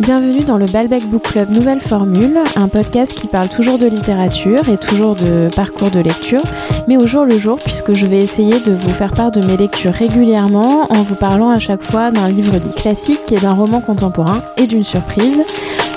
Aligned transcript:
Bienvenue 0.00 0.44
dans 0.44 0.58
le 0.58 0.66
Balbec 0.66 1.04
Book 1.10 1.22
Club 1.22 1.50
Nouvelle 1.50 1.80
Formule, 1.80 2.38
un 2.54 2.68
podcast 2.68 3.14
qui 3.14 3.26
parle 3.26 3.48
toujours 3.48 3.78
de 3.78 3.86
littérature 3.86 4.68
et 4.68 4.76
toujours 4.76 5.16
de 5.16 5.50
parcours 5.56 5.90
de 5.90 5.98
lecture, 5.98 6.42
mais 6.86 6.96
au 6.96 7.04
jour 7.04 7.24
le 7.24 7.36
jour 7.36 7.58
puisque 7.58 7.94
je 7.94 8.06
vais 8.06 8.22
essayer 8.22 8.60
de 8.60 8.72
vous 8.72 8.90
faire 8.90 9.12
part 9.12 9.32
de 9.32 9.44
mes 9.44 9.56
lectures 9.56 9.92
régulièrement 9.92 10.86
en 10.92 11.02
vous 11.02 11.16
parlant 11.16 11.50
à 11.50 11.58
chaque 11.58 11.82
fois 11.82 12.12
d'un 12.12 12.28
livre 12.28 12.58
dit 12.58 12.72
classique 12.72 13.32
et 13.32 13.38
d'un 13.38 13.54
roman 13.54 13.80
contemporain 13.80 14.42
et 14.56 14.68
d'une 14.68 14.84
surprise. 14.84 15.42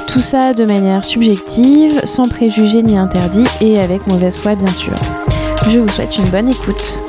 Tout 0.08 0.22
ça 0.22 0.56
de 0.56 0.66
manière 0.66 1.04
subjective, 1.04 2.02
sans 2.04 2.28
préjugés 2.28 2.82
ni 2.82 2.98
interdits 2.98 3.48
et 3.62 3.80
avec 3.80 4.08
mauvaise 4.08 4.40
foi 4.40 4.56
bien 4.56 4.74
sûr. 4.74 4.96
Je 5.70 5.78
vous 5.78 5.90
souhaite 5.90 6.18
une 6.18 6.30
bonne 6.30 6.50
écoute. 6.50 7.04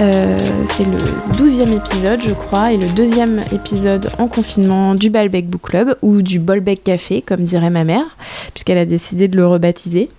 Euh, 0.00 0.64
c'est 0.64 0.84
le 0.84 0.98
douzième 1.36 1.72
épisode, 1.72 2.20
je 2.20 2.32
crois, 2.32 2.72
et 2.72 2.76
le 2.76 2.88
deuxième 2.88 3.44
épisode 3.52 4.10
en 4.18 4.26
confinement 4.26 4.94
du 4.96 5.08
Balbec 5.08 5.48
Book 5.48 5.62
Club, 5.62 5.96
ou 6.02 6.20
du 6.20 6.40
Bolbec 6.40 6.82
Café, 6.82 7.22
comme 7.22 7.44
dirait 7.44 7.70
ma 7.70 7.84
mère, 7.84 8.16
puisqu'elle 8.52 8.78
a 8.78 8.86
décidé 8.86 9.28
de 9.28 9.36
le 9.36 9.46
rebaptiser. 9.46 10.10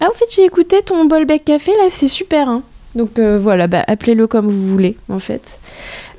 Ah, 0.00 0.08
au 0.10 0.14
fait, 0.14 0.26
j'ai 0.30 0.44
écouté 0.44 0.82
ton 0.82 1.06
Bolbec 1.06 1.44
Café, 1.46 1.72
là, 1.72 1.88
c'est 1.90 2.08
super, 2.08 2.48
hein. 2.48 2.62
Donc 2.94 3.18
euh, 3.18 3.38
voilà, 3.40 3.66
bah, 3.66 3.84
appelez-le 3.86 4.26
comme 4.26 4.48
vous 4.48 4.66
voulez, 4.66 4.96
en 5.08 5.18
fait. 5.18 5.58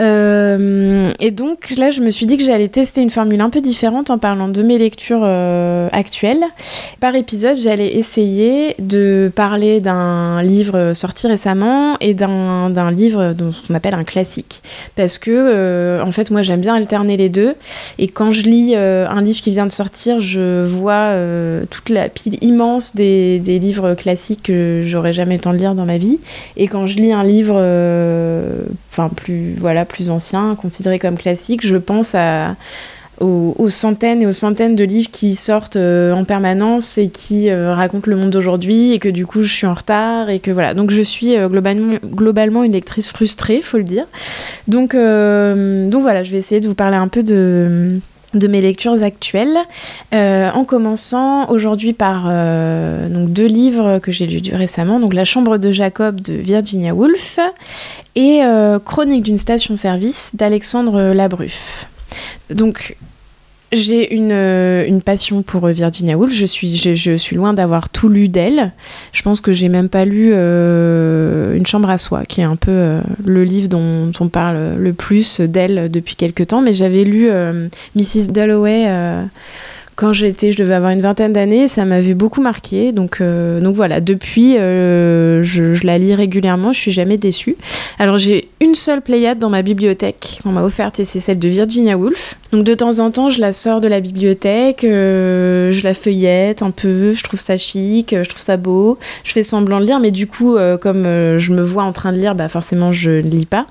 Euh, 0.01 1.11
et 1.19 1.31
donc 1.31 1.71
là, 1.77 1.89
je 1.89 2.01
me 2.01 2.09
suis 2.09 2.25
dit 2.25 2.37
que 2.37 2.43
j'allais 2.43 2.69
tester 2.69 3.01
une 3.01 3.09
formule 3.09 3.41
un 3.41 3.49
peu 3.49 3.59
différente 3.59 4.09
en 4.09 4.17
parlant 4.17 4.47
de 4.47 4.63
mes 4.63 4.77
lectures 4.77 5.23
euh, 5.23 5.89
actuelles. 5.91 6.43
Par 6.99 7.15
épisode, 7.15 7.57
j'allais 7.57 7.95
essayer 7.97 8.75
de 8.79 9.31
parler 9.35 9.81
d'un 9.81 10.41
livre 10.41 10.93
sorti 10.93 11.27
récemment 11.27 11.97
et 11.99 12.13
d'un 12.13 12.91
livre 12.91 13.33
dont 13.33 13.51
on 13.69 13.75
appelle 13.75 13.95
un 13.95 14.03
classique. 14.03 14.61
Parce 14.95 15.17
que, 15.17 15.31
euh, 15.31 16.01
en 16.03 16.11
fait, 16.11 16.31
moi, 16.31 16.43
j'aime 16.43 16.61
bien 16.61 16.75
alterner 16.75 17.17
les 17.17 17.29
deux. 17.29 17.55
Et 17.97 18.07
quand 18.07 18.31
je 18.31 18.43
lis 18.43 18.75
un 18.75 19.21
livre 19.21 19.41
qui 19.41 19.51
vient 19.51 19.65
de 19.65 19.71
sortir, 19.71 20.19
je 20.19 20.65
vois 20.65 21.13
toute 21.69 21.89
la 21.89 22.07
pile 22.09 22.37
immense 22.41 22.95
des, 22.95 23.39
des 23.39 23.59
livres 23.59 23.95
classiques 23.95 24.43
que 24.43 24.81
j'aurais 24.83 25.13
jamais 25.13 25.35
le 25.35 25.41
temps 25.41 25.53
de 25.53 25.57
lire 25.57 25.75
dans 25.75 25.85
ma 25.85 25.97
vie. 25.97 26.19
Et 26.55 26.67
quand 26.67 26.85
je 26.85 26.95
lis 26.97 27.11
un 27.11 27.23
livre, 27.23 27.55
enfin, 28.91 29.09
plus, 29.09 29.55
voilà, 29.57 29.85
plus 29.89 30.09
ancien, 30.09 30.55
considéré 30.55 30.99
comme 30.99 31.17
classique, 31.17 31.65
je 31.65 31.75
pense 31.75 32.15
aux, 33.19 33.69
centaines 33.69 34.21
et 34.21 34.25
aux 34.25 34.31
centaines 34.31 34.75
de 34.75 34.83
livres 34.83 35.09
qui 35.11 35.35
sortent 35.35 35.75
euh, 35.75 36.13
en 36.13 36.23
permanence 36.23 36.97
et 36.97 37.09
qui 37.09 37.49
euh, 37.49 37.73
racontent 37.73 38.09
le 38.09 38.15
monde 38.15 38.29
d'aujourd'hui 38.29 38.93
et 38.93 38.99
que 38.99 39.09
du 39.09 39.25
coup 39.25 39.41
je 39.41 39.53
suis 39.53 39.67
en 39.67 39.73
retard 39.73 40.29
et 40.29 40.39
que 40.39 40.51
voilà. 40.51 40.73
Donc 40.73 40.91
je 40.91 41.01
suis 41.01 41.35
euh, 41.35 41.49
globalement, 41.49 41.97
globalement 42.03 42.63
une 42.63 42.71
lectrice 42.71 43.09
frustrée, 43.09 43.61
faut 43.61 43.77
le 43.77 43.83
dire. 43.83 44.05
Donc, 44.67 44.93
donc 44.93 46.01
voilà, 46.01 46.23
je 46.23 46.31
vais 46.31 46.37
essayer 46.37 46.61
de 46.61 46.67
vous 46.67 46.75
parler 46.75 46.97
un 46.97 47.07
peu 47.07 47.23
de 47.23 47.99
de 48.33 48.47
mes 48.47 48.61
lectures 48.61 49.03
actuelles, 49.03 49.57
en 50.11 50.63
commençant 50.65 51.49
aujourd'hui 51.49 51.93
par 51.93 52.23
donc 53.09 53.31
deux 53.31 53.47
livres 53.47 53.99
que 53.99 54.11
j'ai 54.11 54.27
lus 54.27 54.53
récemment, 54.53 54.99
donc 54.99 55.13
La 55.13 55.25
Chambre 55.25 55.57
de 55.57 55.71
Jacob 55.71 56.21
de 56.21 56.33
Virginia 56.33 56.93
Woolf 56.93 57.39
et 58.15 58.41
Chronique 58.85 59.23
d'une 59.23 59.37
station-service 59.37 60.31
d'Alexandre 60.33 61.13
Labruff. 61.13 61.87
J'ai 63.71 64.15
une, 64.15 64.31
euh, 64.31 64.85
une, 64.87 65.01
passion 65.01 65.43
pour 65.43 65.65
euh, 65.65 65.71
Virginia 65.71 66.17
Woolf. 66.17 66.33
Je 66.33 66.45
suis, 66.45 66.75
je, 66.75 67.17
suis 67.17 67.35
loin 67.35 67.53
d'avoir 67.53 67.89
tout 67.89 68.09
lu 68.09 68.27
d'elle. 68.27 68.71
Je 69.11 69.21
pense 69.21 69.41
que 69.41 69.53
j'ai 69.53 69.69
même 69.69 69.89
pas 69.89 70.05
lu 70.05 70.31
euh, 70.33 71.55
Une 71.55 71.65
chambre 71.65 71.89
à 71.89 71.97
soi, 71.97 72.25
qui 72.25 72.41
est 72.41 72.45
un 72.45 72.55
peu 72.55 72.99
le 73.23 73.43
livre 73.43 73.67
dont 73.67 74.11
on 74.19 74.27
parle 74.27 74.75
le 74.77 74.93
plus 74.93 75.41
d'elle 75.41 75.89
depuis 75.91 76.15
quelque 76.15 76.43
temps. 76.43 76.61
Mais 76.61 76.73
j'avais 76.73 77.03
lu 77.03 77.29
Mrs. 77.95 78.27
Dalloway 78.29 78.87
quand 79.99 80.13
j'étais, 80.13 80.53
je 80.53 80.57
devais 80.57 80.75
avoir 80.75 80.91
une 80.91 81.01
vingtaine 81.01 81.33
d'années, 81.33 81.67
ça 81.67 81.83
m'avait 81.83 82.13
beaucoup 82.13 82.39
marqué. 82.39 82.93
Donc, 82.93 83.17
euh, 83.19 83.59
donc 83.59 83.75
voilà, 83.75 83.99
depuis, 83.99 84.55
euh, 84.57 85.43
je, 85.43 85.85
la 85.85 85.97
lis 85.97 86.15
régulièrement, 86.15 86.71
je 86.71 86.79
suis 86.79 86.91
jamais 86.91 87.17
déçue. 87.17 87.57
Alors 87.99 88.17
j'ai 88.17 88.47
une 88.61 88.75
seule 88.75 89.01
Pléiade 89.01 89.39
dans 89.39 89.49
ma 89.49 89.61
bibliothèque 89.61 90.39
qu'on 90.41 90.53
m'a 90.53 90.63
offerte 90.63 91.01
et 91.01 91.05
c'est 91.05 91.19
celle 91.19 91.37
de 91.37 91.49
Virginia 91.49 91.97
Woolf. 91.97 92.37
Donc 92.53 92.63
de 92.63 92.73
temps 92.75 92.99
en 92.99 93.11
temps, 93.11 93.27
je 93.27 93.41
la 93.41 93.51
sors 93.51 93.81
de 93.81 93.89
la 93.89 93.99
bibliothèque, 93.99 94.85
euh, 94.85 95.69
je 95.73 95.83
la 95.83 95.93
feuillette 95.93 96.61
un 96.61 96.71
peu, 96.71 97.11
je 97.11 97.21
trouve 97.21 97.39
ça 97.39 97.57
chic, 97.57 98.15
je 98.17 98.29
trouve 98.29 98.41
ça 98.41 98.55
beau, 98.55 98.97
je 99.25 99.33
fais 99.33 99.43
semblant 99.43 99.81
de 99.81 99.85
lire, 99.85 99.99
mais 99.99 100.11
du 100.11 100.27
coup, 100.27 100.57
comme 100.81 101.03
je 101.03 101.51
me 101.51 101.61
vois 101.61 101.83
en 101.83 101.91
train 101.91 102.13
de 102.13 102.17
lire, 102.17 102.35
bah 102.35 102.47
forcément 102.47 102.93
je 102.93 103.11
ne 103.11 103.29
lis 103.29 103.45
pas. 103.45 103.67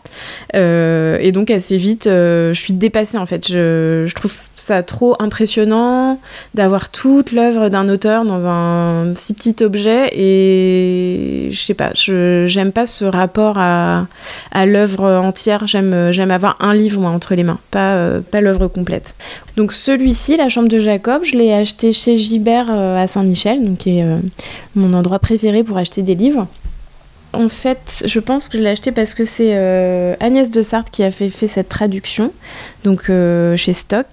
et 0.53 1.33
donc 1.33 1.50
assez 1.50 1.78
vite, 1.78 2.05
je 2.05 2.53
suis 2.55 2.75
dépassée 2.75 3.16
en 3.16 3.27
fait. 3.27 3.49
Je, 3.49 4.05
je 4.06 4.15
trouve 4.15 4.37
ça 4.56 4.83
trop 4.83 5.16
impressionnant 5.21 6.18
d'avoir 6.55 6.91
toute 6.91 7.33
l'œuvre 7.33 7.69
d'un 7.69 7.89
auteur 7.89 8.25
dans 8.25 8.47
un 8.47 9.15
si 9.15 9.34
petit 9.34 9.62
objet 9.62 10.11
et 10.15 11.49
je 11.51 11.61
sais 11.61 11.75
pas, 11.75 11.91
j'aime 11.95 12.73
pas 12.73 12.87
ce 12.87 13.05
rapport 13.05 13.59
à, 13.59 14.06
à 14.53 14.67
l'œuvre 14.67 15.11
entière. 15.11 15.67
J'aime 15.67 16.12
j'aime 16.12 16.31
avoir 16.31 16.57
un 16.61 16.75
livre 16.75 17.01
moi 17.01 17.11
entre 17.11 17.34
les 17.34 17.43
mains, 17.43 17.59
pas 17.71 17.95
euh, 17.95 18.21
pas 18.21 18.41
l'œuvre 18.41 18.69
complète. 18.69 19.15
Donc 19.57 19.73
celui-ci, 19.73 20.37
La 20.37 20.49
Chambre 20.49 20.69
de 20.69 20.78
Jacob, 20.78 21.25
je 21.25 21.37
l'ai 21.37 21.53
acheté 21.53 21.93
chez 21.93 22.17
Gibert 22.17 22.69
euh, 22.71 23.03
à 23.03 23.07
Saint-Michel, 23.07 23.65
donc 23.65 23.78
qui 23.78 23.99
est 23.99 24.05
euh, 24.05 24.19
mon 24.75 24.93
endroit 24.95 25.19
préféré 25.19 25.62
pour 25.62 25.77
acheter 25.78 26.03
des 26.03 26.15
livres. 26.15 26.47
En 27.34 27.49
fait, 27.50 28.05
je 28.06 28.21
pense 28.21 28.49
que 28.49 28.56
je 28.56 28.62
l'ai 28.62 28.71
acheté 28.71 28.91
parce 28.91 29.12
que 29.12 29.25
c'est 29.25 29.50
euh, 29.53 30.15
Agnès 30.19 30.50
de 30.50 30.62
Sarthe 30.62 30.91
qui 30.91 31.03
a 31.03 31.11
fait, 31.11 31.31
cette 31.31 31.69
traduction, 31.69 32.33
donc 32.84 33.11
euh, 33.11 33.55
chez 33.55 33.75
Stock, 33.75 34.06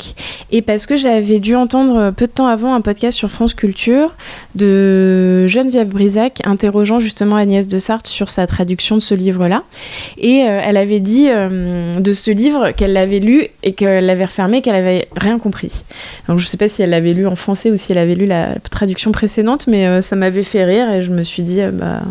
et 0.51 0.61
parce 0.61 0.85
que 0.85 0.97
j'avais 0.97 1.39
dû 1.39 1.55
entendre 1.55 2.11
peu 2.11 2.27
de 2.27 2.31
temps 2.31 2.47
avant 2.47 2.75
un 2.75 2.81
podcast 2.81 3.17
sur 3.17 3.31
France 3.31 3.53
Culture 3.53 4.13
de 4.55 5.47
Geneviève 5.47 5.87
Brisac 5.87 6.41
interrogeant 6.45 6.99
justement 6.99 7.37
Agnès 7.37 7.69
de 7.69 7.77
Sarthe 7.77 8.07
sur 8.07 8.29
sa 8.29 8.47
traduction 8.47 8.97
de 8.97 9.01
ce 9.01 9.15
livre-là. 9.15 9.63
Et 10.17 10.43
euh, 10.43 10.59
elle 10.61 10.75
avait 10.75 10.99
dit 10.99 11.29
de 11.29 12.13
ce 12.13 12.31
livre 12.31 12.71
qu'elle 12.71 12.91
l'avait 12.91 13.19
lu 13.19 13.47
et 13.63 13.71
qu'elle 13.71 14.05
l'avait 14.05 14.25
refermé, 14.25 14.61
qu'elle 14.61 14.75
avait 14.75 15.07
rien 15.15 15.39
compris. 15.39 15.85
Donc 16.27 16.39
je 16.39 16.47
sais 16.47 16.57
pas 16.57 16.67
si 16.67 16.81
elle 16.81 16.89
l'avait 16.89 17.13
lu 17.13 17.27
en 17.27 17.37
français 17.37 17.71
ou 17.71 17.77
si 17.77 17.93
elle 17.93 17.97
avait 17.97 18.15
lu 18.15 18.25
la 18.25 18.55
traduction 18.59 19.13
précédente, 19.13 19.67
mais 19.67 20.01
ça 20.01 20.17
m'avait 20.17 20.43
fait 20.43 20.65
rire 20.65 20.91
et 20.91 21.01
je 21.01 21.11
me 21.11 21.23
suis 21.23 21.43
dit, 21.43 21.61
bah 21.71 22.01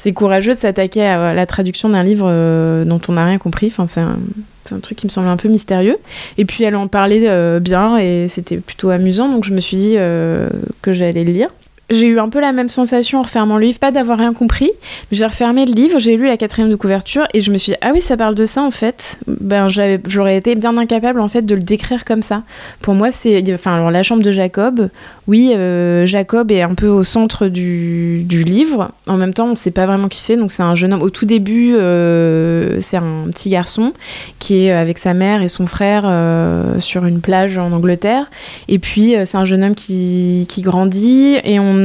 c'est 0.00 0.14
courageux 0.14 0.52
de 0.52 0.56
s'attaquer 0.56 1.04
à 1.04 1.34
la 1.34 1.44
traduction 1.44 1.90
d'un 1.90 2.02
livre 2.02 2.26
euh, 2.26 2.86
dont 2.86 3.00
on 3.08 3.12
n'a 3.12 3.26
rien 3.26 3.36
compris. 3.36 3.66
Enfin, 3.66 3.86
c'est 3.86 4.00
un, 4.00 4.80
truc 4.80 4.96
qui 4.96 5.06
me 5.06 5.10
semble 5.10 5.28
un 5.28 5.36
peu 5.36 5.48
mystérieux. 5.48 5.98
Et 6.38 6.46
puis 6.46 6.64
elle 6.64 6.74
en 6.74 6.88
parlait 6.88 7.28
euh, 7.28 7.60
bien 7.60 7.98
et 7.98 8.26
c'était 8.28 8.56
plutôt 8.56 8.88
amusant, 8.88 9.28
donc 9.28 9.44
je 9.44 9.52
me 9.52 9.60
suis 9.60 9.76
dit 9.76 9.94
euh, 9.96 10.48
que 10.80 10.94
j'allais 10.94 11.24
le 11.24 11.32
lire 11.32 11.50
j'ai 11.90 12.06
eu 12.06 12.20
un 12.20 12.28
peu 12.28 12.40
la 12.40 12.52
même 12.52 12.68
sensation 12.68 13.18
en 13.18 13.22
refermant 13.22 13.58
le 13.58 13.66
livre, 13.66 13.78
pas 13.78 13.90
d'avoir 13.90 14.18
rien 14.18 14.32
compris. 14.32 14.70
J'ai 15.10 15.26
refermé 15.26 15.66
le 15.66 15.72
livre, 15.72 15.98
j'ai 15.98 16.16
lu 16.16 16.26
la 16.26 16.36
quatrième 16.36 16.70
de 16.70 16.76
couverture 16.76 17.26
et 17.34 17.40
je 17.40 17.50
me 17.50 17.58
suis 17.58 17.72
dit, 17.72 17.78
ah 17.80 17.90
oui, 17.92 18.00
ça 18.00 18.16
parle 18.16 18.34
de 18.34 18.44
ça 18.44 18.62
en 18.62 18.70
fait. 18.70 19.18
Ben, 19.26 19.68
j'aurais 19.68 20.36
été 20.36 20.54
bien 20.54 20.76
incapable 20.76 21.20
en 21.20 21.28
fait 21.28 21.42
de 21.42 21.54
le 21.54 21.62
décrire 21.62 22.04
comme 22.04 22.22
ça. 22.22 22.42
Pour 22.80 22.94
moi, 22.94 23.10
c'est. 23.10 23.42
Enfin, 23.52 23.74
alors 23.74 23.90
la 23.90 24.02
chambre 24.02 24.22
de 24.22 24.30
Jacob, 24.30 24.88
oui, 25.26 25.52
euh, 25.54 26.06
Jacob 26.06 26.52
est 26.52 26.62
un 26.62 26.74
peu 26.74 26.86
au 26.86 27.04
centre 27.04 27.48
du, 27.48 28.24
livre. 28.28 28.92
En 29.06 29.16
même 29.16 29.34
temps, 29.34 29.46
on 29.46 29.50
ne 29.50 29.54
sait 29.54 29.70
pas 29.70 29.86
vraiment 29.86 30.08
qui 30.08 30.20
c'est. 30.20 30.36
Donc, 30.36 30.52
c'est 30.52 30.62
un 30.62 30.74
jeune 30.74 30.92
homme. 30.92 31.02
Au 31.02 31.10
tout 31.10 31.26
début, 31.26 31.74
euh, 31.74 32.80
c'est 32.80 32.96
un 32.96 33.26
petit 33.30 33.50
garçon 33.50 33.92
qui 34.38 34.64
est 34.64 34.72
avec 34.72 34.98
sa 34.98 35.14
mère 35.14 35.42
et 35.42 35.48
son 35.48 35.66
frère 35.66 36.04
euh, 36.06 36.80
sur 36.80 37.04
une 37.04 37.20
plage 37.20 37.58
en 37.58 37.72
Angleterre. 37.72 38.30
Et 38.68 38.78
puis, 38.78 39.14
c'est 39.24 39.36
un 39.36 39.44
jeune 39.44 39.64
homme 39.64 39.74
qui, 39.74 40.46
qui 40.48 40.62
grandit 40.62 41.38
et 41.44 41.58
on 41.58 41.79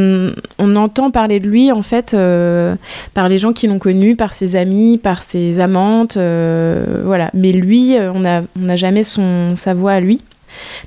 on, 0.59 0.75
entend 0.75 1.11
parler 1.11 1.39
de 1.39 1.47
lui 1.47 1.71
en 1.71 1.81
fait 1.81 2.13
euh, 2.13 2.75
par 3.13 3.29
les 3.29 3.39
gens 3.39 3.53
qui 3.53 3.67
l'ont 3.67 3.79
connu, 3.79 4.15
par 4.15 4.33
ses 4.33 4.55
amis, 4.55 4.97
par 4.97 5.21
ses 5.21 5.59
amantes, 5.59 6.17
euh, 6.17 7.01
voilà. 7.05 7.29
Mais 7.33 7.51
lui, 7.51 7.97
euh, 7.97 8.11
on 8.13 8.19
n'a 8.19 8.75
jamais 8.75 9.03
sa 9.03 9.73
voix 9.73 9.93
à 9.93 9.99
lui. 9.99 10.21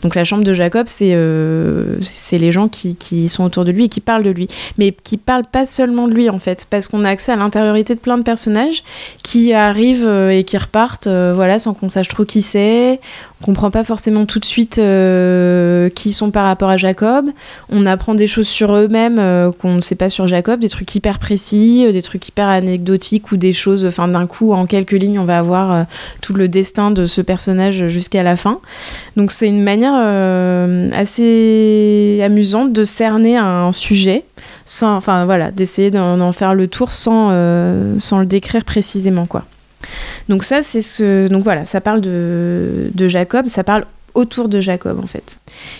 Donc 0.02 0.14
la 0.14 0.24
chambre 0.24 0.44
de 0.44 0.52
Jacob, 0.52 0.86
c'est 0.88 1.14
les 2.38 2.52
gens 2.52 2.68
qui, 2.68 2.96
qui, 2.96 3.28
sont 3.28 3.44
autour 3.44 3.64
de 3.64 3.70
lui 3.70 3.84
et 3.84 3.88
qui 3.88 4.00
parlent 4.00 4.22
de 4.22 4.30
lui. 4.30 4.48
Mais 4.78 4.92
qui 4.92 5.16
parlent 5.16 5.46
pas 5.50 5.66
seulement 5.66 6.08
de 6.08 6.14
lui 6.14 6.30
en 6.30 6.38
fait, 6.38 6.66
parce 6.68 6.88
qu'on 6.88 7.04
a 7.04 7.10
accès 7.10 7.32
à 7.32 7.36
l'intériorité 7.36 7.94
de 7.94 8.00
plein 8.00 8.18
de 8.18 8.22
personnages 8.22 8.84
qui 9.22 9.52
arrivent 9.52 10.08
et 10.30 10.44
qui 10.44 10.56
repartent 10.56 11.08
voilà, 11.08 11.58
sans 11.58 11.74
qu'on 11.74 11.88
sache 11.88 12.08
trop 12.08 12.24
qui 12.24 12.42
c'est. 12.42 13.00
On 13.40 13.44
comprend 13.44 13.70
pas 13.70 13.84
forcément 13.84 14.26
tout 14.26 14.40
de 14.40 14.44
suite 14.44 14.78
euh, 14.78 15.88
qui 15.90 16.12
sont 16.12 16.32
par 16.32 16.44
rapport 16.44 16.70
à 16.70 16.76
Jacob. 16.76 17.26
On 17.68 17.86
apprend 17.86 18.14
des 18.14 18.26
choses 18.26 18.48
sur 18.48 18.74
eux-mêmes 18.74 19.18
euh, 19.20 19.52
qu'on 19.52 19.74
ne 19.74 19.80
sait 19.80 19.94
pas 19.94 20.10
sur 20.10 20.26
Jacob, 20.26 20.58
des 20.58 20.68
trucs 20.68 20.92
hyper 20.94 21.20
précis, 21.20 21.84
euh, 21.86 21.92
des 21.92 22.02
trucs 22.02 22.26
hyper 22.26 22.48
anecdotiques 22.48 23.30
ou 23.30 23.36
des 23.36 23.52
choses, 23.52 23.84
enfin 23.84 24.08
d'un 24.08 24.26
coup 24.26 24.52
en 24.52 24.66
quelques 24.66 24.92
lignes 24.92 25.20
on 25.20 25.24
va 25.24 25.38
avoir 25.38 25.86
tout 26.20 26.34
le 26.34 26.48
destin 26.48 26.90
de 26.90 27.06
ce 27.06 27.20
personnage 27.20 27.88
jusqu'à 27.88 28.24
la 28.24 28.34
fin. 28.34 28.58
Donc 29.16 29.30
c'est 29.30 29.48
une 29.48 29.57
manière 29.62 29.94
assez 30.94 32.20
amusante 32.24 32.72
de 32.72 32.84
cerner 32.84 33.36
un 33.36 33.72
sujet 33.72 34.24
sans, 34.64 34.96
enfin 34.96 35.24
voilà, 35.24 35.50
d'essayer 35.50 35.90
d'en 35.90 36.32
faire 36.32 36.54
le 36.54 36.68
tour 36.68 36.92
sans, 36.92 37.30
sans 37.98 38.18
le 38.18 38.26
décrire 38.26 38.64
précisément 38.64 39.26
quoi. 39.26 39.44
Donc 40.28 40.44
ça, 40.44 40.62
c'est 40.62 40.82
ce. 40.82 41.28
Donc 41.28 41.44
voilà, 41.44 41.66
ça 41.66 41.80
parle 41.80 42.00
de, 42.00 42.90
de 42.94 43.08
Jacob, 43.08 43.46
ça 43.46 43.64
parle 43.64 43.84
autour 44.14 44.48
de 44.48 44.60
Jacob 44.60 44.98
en 45.02 45.06
fait. 45.06 45.38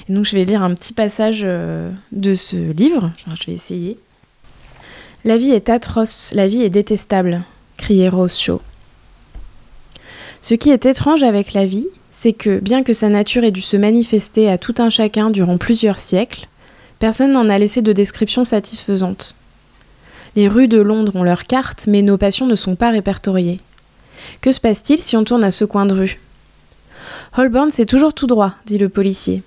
Et 0.08 0.12
donc 0.12 0.25
je 0.25 0.36
vais 0.36 0.44
lire 0.44 0.62
un 0.62 0.75
petit 0.75 0.92
passage 0.92 1.40
euh, 1.44 1.90
de 2.12 2.34
ce 2.34 2.56
livre, 2.56 3.12
je 3.40 3.46
vais 3.46 3.54
essayer. 3.54 3.98
La 5.25 5.36
vie 5.36 5.50
est 5.50 5.69
atroce, 5.69 6.32
la 6.34 6.46
vie 6.46 6.62
est 6.62 6.70
détestable, 6.70 7.42
criait 7.76 8.10
Shaw. 8.28 8.60
Ce 10.40 10.54
qui 10.54 10.70
est 10.70 10.86
étrange 10.86 11.25
avec 11.25 11.52
la 11.52 11.66
vie, 11.66 11.88
c'est 12.20 12.32
que, 12.32 12.59
bien 12.59 12.82
que 12.82 12.93
sa 12.93 13.09
nature 13.09 13.44
ait 13.44 13.53
dû 13.53 13.62
se 13.62 13.76
manifester 13.76 14.50
à 14.50 14.59
tout 14.59 14.75
un 14.79 14.91
chacun 14.91 15.31
durant 15.31 15.56
plusieurs 15.56 16.00
siècles, 16.00 16.49
personne 16.99 17.31
n'en 17.31 17.49
a 17.49 17.59
laissé 17.61 17.81
de 17.81 17.93
description 17.93 18.43
satisfaisante. 18.43 19.37
Les 20.35 20.49
rues 20.49 20.67
de 20.67 20.81
Londres 20.81 21.15
ont 21.15 21.23
leurs 21.23 21.44
cartes, 21.44 21.85
mais 21.87 22.03
nos 22.03 22.19
passions 22.19 22.49
ne 22.49 22.56
sont 22.56 22.75
pas 22.75 22.91
répertoriées. 22.91 23.61
Que 24.41 24.50
se 24.50 24.59
passe-t-il 24.59 25.00
si 25.00 25.17
on 25.17 25.23
tourne 25.23 25.44
à 25.44 25.53
ce 25.53 25.65
coin 25.65 25.87
de 25.87 25.94
rue? 25.94 26.19
Holborn, 27.37 27.70
c'est 27.70 27.87
toujours 27.87 28.15
tout 28.15 28.26
droit, 28.26 28.55
dit 28.67 28.79
le 28.79 28.88
policier. 28.88 29.44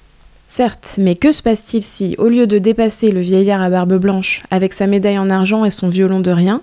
Certes, 0.47 0.95
mais 0.97 1.15
que 1.15 1.33
se 1.33 1.44
passe-t-il 1.44 1.83
si, 1.83 2.15
au 2.19 2.29
lieu 2.29 2.47
de 2.47 2.57
dépasser 2.57 3.12
le 3.12 3.19
vieillard 3.19 3.62
à 3.62 3.69
barbe 3.69 3.95
blanche, 3.95 4.44
avec 4.50 4.71
sa 4.71 4.88
médaille 4.88 5.19
en 5.19 5.29
argent 5.29 5.65
et 5.65 5.71
son 5.71 5.89
violon 5.89 6.21
de 6.21 6.31
rien, 6.31 6.62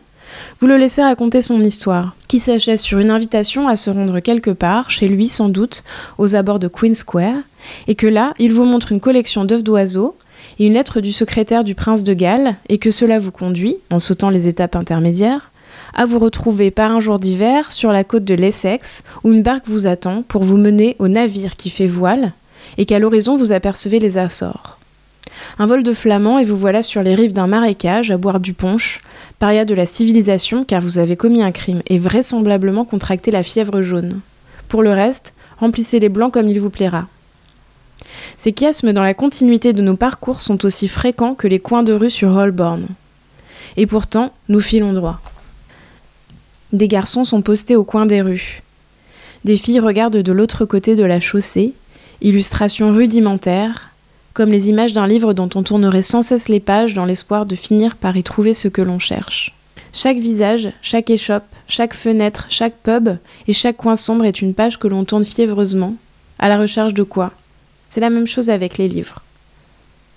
vous 0.61 0.69
le 0.69 0.79
laissez 0.79 1.03
raconter 1.03 1.43
son 1.43 1.63
histoire, 1.63 2.17
qui 2.29 2.39
s'achève 2.39 2.77
sur 2.77 2.99
une 2.99 3.11
invitation 3.11 3.69
à 3.69 3.77
se 3.77 3.91
rendre 3.91 4.21
quelque 4.21 4.51
part, 4.51 4.91
chez 4.91 5.09
lui 5.09 5.29
sans 5.29 5.49
doute, 5.49 5.83
aux 6.19 6.37
abords 6.37 6.59
de 6.59 6.69
Queen 6.69 6.95
Square, 6.95 7.41
et 7.89 7.95
que 7.95 8.07
là, 8.07 8.35
il 8.39 8.53
vous 8.53 8.65
montre 8.65 8.93
une 8.93 9.01
collection 9.01 9.45
d'œufs 9.45 9.65
d'oiseaux 9.65 10.15
et 10.59 10.67
une 10.67 10.75
lettre 10.75 11.01
du 11.01 11.13
secrétaire 11.13 11.65
du 11.65 11.75
prince 11.75 12.05
de 12.05 12.15
Galles, 12.15 12.57
et 12.69 12.79
que 12.79 12.91
cela 12.91 13.19
vous 13.19 13.33
conduit, 13.33 13.77
en 13.91 13.99
sautant 13.99 14.31
les 14.31 14.47
étapes 14.47 14.77
intermédiaires, 14.77 15.51
à 15.95 16.05
vous 16.05 16.19
retrouver 16.19 16.71
par 16.71 16.93
un 16.93 17.01
jour 17.01 17.19
d'hiver 17.19 17.73
sur 17.73 17.93
la 17.93 18.05
côte 18.05 18.25
de 18.25 18.35
l'Essex, 18.35 19.03
où 19.25 19.33
une 19.33 19.43
barque 19.43 19.67
vous 19.67 19.87
attend 19.87 20.23
pour 20.23 20.45
vous 20.45 20.59
mener 20.59 20.97
au 20.99 21.09
navire 21.09 21.57
qui 21.57 21.71
fait 21.71 21.87
voile, 21.87 22.33
et 22.77 22.85
qu'à 22.85 22.99
l'horizon 22.99 23.37
vous 23.37 23.53
apercevez 23.53 23.99
les 23.99 24.19
Açores. 24.19 24.79
Un 25.59 25.67
vol 25.67 25.83
de 25.83 25.93
flamand 25.93 26.39
et 26.39 26.45
vous 26.45 26.57
voilà 26.57 26.83
sur 26.83 27.03
les 27.03 27.15
rives 27.15 27.33
d'un 27.33 27.47
marécage 27.47 28.11
à 28.11 28.17
boire 28.17 28.41
du 28.41 28.53
punch, 28.53 29.01
paria 29.39 29.65
de 29.65 29.75
la 29.75 29.87
civilisation 29.87 30.65
car 30.65 30.81
vous 30.81 30.99
avez 30.99 31.17
commis 31.17 31.43
un 31.43 31.53
crime 31.53 31.83
et 31.87 31.99
vraisemblablement 31.99 32.85
contracté 32.85 33.31
la 33.31 33.43
fièvre 33.43 33.83
jaune. 33.83 34.21
Pour 34.69 34.83
le 34.83 34.91
reste, 34.91 35.35
remplissez 35.59 36.01
les 36.01 36.09
blancs 36.09 36.33
comme 36.33 36.49
il 36.49 36.61
vous 36.61 36.71
plaira. 36.71 37.07
Ces 38.37 38.53
chiasmes 38.53 38.93
dans 38.93 39.03
la 39.03 39.15
continuité 39.15 39.73
de 39.73 39.83
nos 39.83 39.97
parcours 39.97 40.41
sont 40.41 40.65
aussi 40.65 40.89
fréquents 40.89 41.35
que 41.35 41.49
les 41.49 41.59
coins 41.59 41.83
de 41.83 41.93
rue 41.93 42.11
sur 42.11 42.31
Holborn. 42.31 42.87
Et 43.77 43.87
pourtant, 43.87 44.33
nous 44.49 44.61
filons 44.61 44.93
droit. 44.93 45.21
Des 46.73 46.89
garçons 46.89 47.25
sont 47.25 47.43
postés 47.43 47.77
au 47.77 47.85
coin 47.85 48.07
des 48.07 48.23
rues. 48.23 48.63
Des 49.45 49.57
filles 49.57 49.81
regardent 49.81 50.19
de 50.19 50.33
l'autre 50.33 50.65
côté 50.65 50.97
de 50.97 51.05
la 51.05 51.21
chaussée, 51.21 51.73
illustration 52.21 52.93
rudimentaire, 52.93 53.88
comme 54.39 54.53
les 54.53 54.69
images 54.69 54.93
d'un 54.93 55.09
livre 55.09 55.33
dont 55.33 55.51
on 55.57 55.65
tournerait 55.65 56.01
sans 56.01 56.23
cesse 56.23 56.49
les 56.49 56.61
pages 56.61 56.95
dans 56.95 57.05
l'espoir 57.05 57.45
de 57.45 57.57
finir 57.57 57.97
par 57.97 58.17
y 58.17 58.23
trouver 58.23 58.55
ce 58.55 58.69
que 58.69 58.81
l'on 58.81 59.01
cherche. 59.01 59.53
Chaque 59.93 60.19
visage, 60.19 60.69
chaque 60.81 61.11
échoppe, 61.11 61.43
chaque 61.67 61.93
fenêtre, 61.93 62.47
chaque 62.49 62.77
pub 62.77 63.09
et 63.49 63.53
chaque 63.53 63.79
coin 63.79 63.97
sombre 63.97 64.25
est 64.25 64.41
une 64.41 64.55
page 64.55 64.79
que 64.79 64.87
l'on 64.87 65.05
tourne 65.05 65.25
fiévreusement. 65.25 65.97
À 66.39 66.49
la 66.49 66.57
recherche 66.57 66.95
de 66.95 67.03
quoi? 67.03 67.33
C'est 67.89 68.01
la 68.01 68.11
même 68.11 68.29
chose 68.29 68.49
avec 68.49 68.79
les 68.79 68.87
livres. 68.87 69.23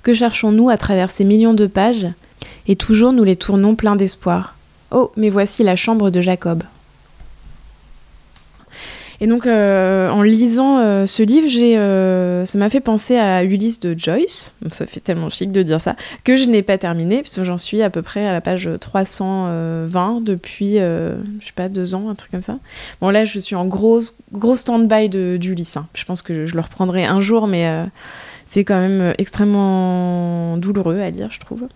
Que 0.04 0.14
cherchons-nous 0.14 0.70
à 0.70 0.78
travers 0.78 1.10
ces 1.10 1.24
millions 1.24 1.56
de 1.56 1.66
pages? 1.66 2.08
Et 2.68 2.76
toujours 2.76 3.14
nous 3.14 3.24
les 3.24 3.38
tournons 3.38 3.74
pleins 3.74 3.96
d'espoir. 3.96 4.54
Oh, 4.92 5.12
mais 5.18 5.32
voici 5.32 5.64
la 5.64 5.76
chambre 5.76 6.12
de 6.12 6.22
Jacob. 6.22 6.62
Et 9.22 9.28
donc, 9.28 9.46
euh, 9.46 10.10
en 10.10 10.24
lisant 10.24 10.80
euh, 10.80 11.06
ce 11.06 11.22
livre, 11.22 11.48
j'ai, 11.48 11.78
euh, 11.78 12.44
ça 12.44 12.58
m'a 12.58 12.70
fait 12.70 12.80
penser 12.80 13.18
à 13.18 13.44
Ulysse 13.44 13.80
de 13.80 13.98
Joyce. 13.98 14.56
ça 14.72 14.88
fait 14.88 15.00
tellement 15.00 15.30
chic 15.30 15.52
de 15.52 15.62
dire 15.62 15.80
ça, 15.80 15.96
que 16.24 16.36
je 16.36 16.46
n'ai 16.46 16.64
pas 16.64 16.80
terminé, 16.80 17.22
puisque 17.22 17.44
j'en 17.44 17.60
suis 17.60 17.84
à 17.84 17.92
peu 17.92 18.02
près 18.02 18.26
à 18.26 18.32
la 18.32 18.42
page 18.42 18.68
320 18.80 20.22
depuis, 20.22 20.78
je 20.78 21.46
sais 21.46 21.52
pas, 21.56 21.70
deux 21.70 21.94
ans, 21.94 22.10
un 22.10 22.16
truc 22.16 22.32
comme 22.32 22.42
ça. 22.42 22.58
Bon, 23.00 23.12
là, 23.12 23.24
je 23.24 23.38
suis 23.38 23.56
en 23.56 23.68
gros, 23.68 24.00
gros 24.34 24.56
stand-by 24.56 25.08
d'Ulysse. 25.38 25.78
Hein. 25.78 25.86
Je 25.94 26.04
pense 26.04 26.24
que 26.24 26.48
je 26.48 26.56
le 26.56 26.62
reprendrai 26.62 27.06
un 27.06 27.20
jour, 27.20 27.46
mais 27.46 27.72
c'est 28.48 28.64
quand 28.64 28.80
même 28.80 29.14
extrêmement 29.20 30.58
douloureux 30.58 31.00
à 31.00 31.12
lire, 31.12 31.30
je 31.30 31.40
trouve. 31.40 31.68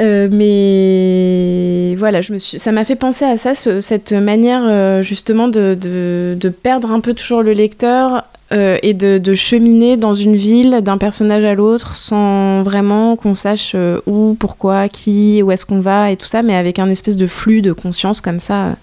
Euh, 0.00 0.28
mais 0.30 1.94
voilà, 1.96 2.20
je 2.20 2.32
me 2.32 2.38
suis, 2.38 2.58
ça 2.58 2.72
m'a 2.72 2.84
fait 2.84 2.96
penser 2.96 3.24
à 3.24 3.38
ça, 3.38 3.54
cette 3.54 4.12
manière 4.12 4.62
euh, 4.66 5.02
justement 5.02 5.48
de, 5.48 5.76
de, 5.80 6.48
perdre 6.48 6.90
un 6.90 7.00
peu 7.00 7.14
toujours 7.14 7.42
le 7.42 7.52
lecteur 7.52 8.24
euh, 8.52 8.78
et 8.82 8.94
de, 8.94 9.18
de, 9.18 9.34
cheminer 9.34 9.96
dans 9.96 10.14
une 10.14 10.36
ville 10.36 10.80
d'un 10.82 10.98
personnage 10.98 11.44
à 11.44 11.54
l'autre 11.54 11.96
sans 11.96 12.62
vraiment 12.62 13.16
qu'on 13.16 13.34
sache 13.34 13.74
où, 14.06 14.36
pourquoi, 14.38 14.88
qui, 14.88 15.42
où 15.42 15.50
est-ce 15.50 15.66
qu'on 15.66 15.80
va 15.80 16.10
et 16.10 16.16
tout 16.16 16.26
ça, 16.26 16.42
mais 16.42 16.54
avec 16.54 16.78
un 16.78 16.90
espèce 16.90 17.16
de 17.16 17.26
flux 17.26 17.62
de 17.62 17.72
conscience 17.72 18.20
comme 18.20 18.38
ça 18.38 18.76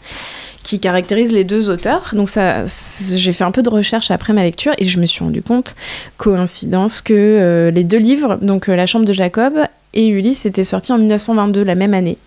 qui 0.63 0.79
caractérise 0.79 1.33
les 1.33 1.43
deux 1.43 1.69
auteurs. 1.69 2.11
Donc 2.13 2.29
ça, 2.29 2.65
j'ai 2.65 3.33
fait 3.33 3.43
un 3.43 3.51
peu 3.51 3.61
de 3.61 3.69
recherche 3.69 4.11
après 4.11 4.31
ma 4.31 4.43
lecture 4.43 4.73
et 4.77 4.85
je 4.85 4.97
me 4.99 5.05
suis 5.05 5.23
rendu 5.23 5.41
compte, 5.41 5.75
coïncidence, 6.17 7.01
que 7.01 7.69
les 7.73 7.83
deux 7.83 7.97
livres, 7.97 8.37
donc 8.41 8.67
La 8.67 8.85
Chambre 8.85 9.05
de 9.05 9.13
Jacob 9.13 9.53
et 9.93 10.07
Ulysse 10.07 10.45
était 10.45 10.63
sorti 10.63 10.91
en 10.91 10.97
1922, 10.97 11.63
la 11.63 11.75
même 11.75 11.93
année. 11.93 12.17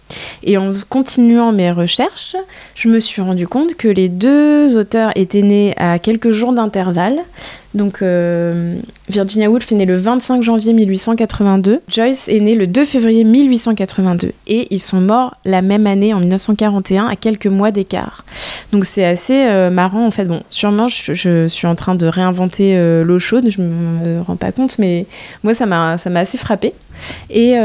Et 0.43 0.57
en 0.59 0.73
continuant 0.89 1.53
mes 1.53 1.71
recherches, 1.73 2.37
je 2.75 2.89
me 2.89 2.99
suis 2.99 3.23
rendu 3.23 3.49
compte 3.49 3.75
que 3.75 3.89
les 3.89 4.09
deux 4.09 4.77
auteurs 4.77 5.11
étaient 5.17 5.43
nés 5.43 5.75
à 5.77 5.99
quelques 5.99 6.31
jours 6.31 6.53
d'intervalle. 6.53 7.19
Donc 7.77 8.01
euh, 8.01 8.77
Virginia 9.11 9.51
Woolf 9.51 9.71
est 9.71 9.75
née 9.75 9.85
le 9.85 9.97
25 9.97 10.43
janvier 10.43 10.73
1882, 10.73 11.83
Joyce 11.89 12.27
est 12.29 12.41
née 12.41 12.55
le 12.55 12.67
2 12.67 12.87
février 12.87 13.23
1882 13.23 14.33
et 14.47 14.67
ils 14.71 14.81
sont 14.81 15.01
morts 15.01 15.37
la 15.45 15.61
même 15.61 15.87
année 15.87 16.15
en 16.15 16.21
1941 16.21 17.07
à 17.07 17.17
quelques 17.17 17.47
mois 17.47 17.71
d'écart. 17.71 18.25
Donc 18.73 18.87
c'est 18.87 19.05
assez 19.05 19.45
euh, 19.47 19.69
marrant 19.69 20.07
en 20.07 20.11
fait. 20.11 20.25
Bon, 20.25 20.43
sûrement 20.49 20.89
je, 20.89 21.47
suis 21.49 21.67
en 21.67 21.75
train 21.75 21.95
de 21.95 22.07
réinventer 22.07 22.77
euh, 22.77 23.05
l'eau 23.05 23.19
chaude, 23.19 23.51
je 23.51 23.61
me 23.61 24.23
rends 24.23 24.37
pas 24.37 24.53
compte, 24.53 24.79
mais 24.79 25.05
moi 25.45 25.53
ça 25.53 25.67
m'a 25.67 25.99
assez 26.15 26.39
frappé. 26.39 26.73
Et 27.29 27.57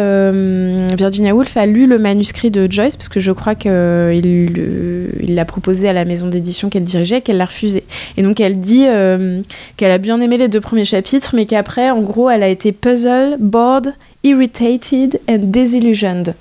Virginia 0.98 1.34
Woolf 1.34 1.56
a 1.56 1.66
lu 1.66 1.88
le 1.88 1.98
manuscrit 1.98 2.31
de 2.50 2.72
Joyce 2.72 2.96
parce 2.96 3.10
que 3.10 3.20
je 3.20 3.32
crois 3.32 3.56
qu'il 3.56 3.72
euh, 3.74 5.08
l'a 5.28 5.46
proposé 5.46 5.88
à 5.88 5.94
la 5.94 6.06
maison 6.06 6.28
d'édition 6.28 6.70
qu'elle 6.70 6.84
dirigeait 6.84 7.22
qu'elle 7.22 7.38
l'a 7.38 7.46
refusé. 7.46 7.84
Et 8.18 8.24
donc 8.24 8.40
elle 8.40 8.60
dit 8.60 8.86
euh, 8.88 9.42
qu'elle 9.78 9.92
a 9.92 9.98
bien 9.98 10.20
aimé 10.22 10.38
les 10.38 10.48
deux 10.48 10.62
premiers 10.62 10.86
chapitres, 10.86 11.32
mais 11.36 11.46
qu'après, 11.46 11.90
en 11.90 12.02
gros, 12.02 12.30
elle 12.30 12.44
a 12.44 12.48
été 12.48 12.72
puzzled, 12.72 13.38
bored, 13.40 13.94
irritated 14.24 15.20
and 15.30 15.40
disillusioned. 15.44 16.36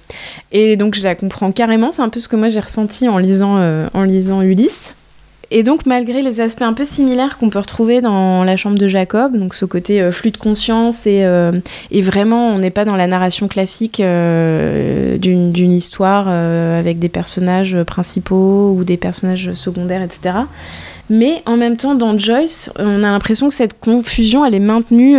Et 0.52 0.76
donc 0.76 0.94
je 0.94 1.02
la 1.02 1.14
comprends 1.14 1.52
carrément, 1.52 1.90
c'est 1.90 2.02
un 2.02 2.08
peu 2.08 2.20
ce 2.20 2.28
que 2.28 2.36
moi 2.36 2.48
j'ai 2.48 2.60
ressenti 2.60 3.08
en 3.08 3.18
lisant, 3.18 3.58
en 3.92 4.02
lisant 4.02 4.42
Ulysse. 4.42 4.94
Et 5.52 5.64
donc, 5.64 5.84
malgré 5.84 6.22
les 6.22 6.40
aspects 6.40 6.62
un 6.62 6.74
peu 6.74 6.84
similaires 6.84 7.36
qu'on 7.36 7.50
peut 7.50 7.58
retrouver 7.58 8.00
dans 8.00 8.44
La 8.44 8.56
Chambre 8.56 8.78
de 8.78 8.86
Jacob, 8.86 9.36
donc 9.36 9.54
ce 9.54 9.64
côté 9.64 10.00
euh, 10.00 10.12
flux 10.12 10.30
de 10.30 10.36
conscience 10.36 11.08
et, 11.08 11.24
euh, 11.24 11.50
et 11.90 12.02
vraiment, 12.02 12.50
on 12.50 12.58
n'est 12.58 12.70
pas 12.70 12.84
dans 12.84 12.94
la 12.94 13.08
narration 13.08 13.48
classique 13.48 13.98
euh, 13.98 15.18
d'une 15.18 15.72
histoire 15.72 16.28
avec 16.28 17.00
des 17.00 17.08
personnages 17.08 17.76
principaux 17.82 18.74
ou 18.76 18.84
des 18.84 18.96
personnages 18.96 19.54
secondaires, 19.54 20.02
etc. 20.02 20.34
Mais 21.10 21.42
en 21.44 21.56
même 21.56 21.76
temps, 21.76 21.94
dans 21.94 22.16
Joyce, 22.16 22.72
on 22.78 23.02
a 23.02 23.10
l'impression 23.10 23.48
que 23.48 23.54
cette 23.54 23.80
confusion, 23.80 24.44
elle 24.44 24.54
est 24.54 24.60
maintenue 24.60 25.18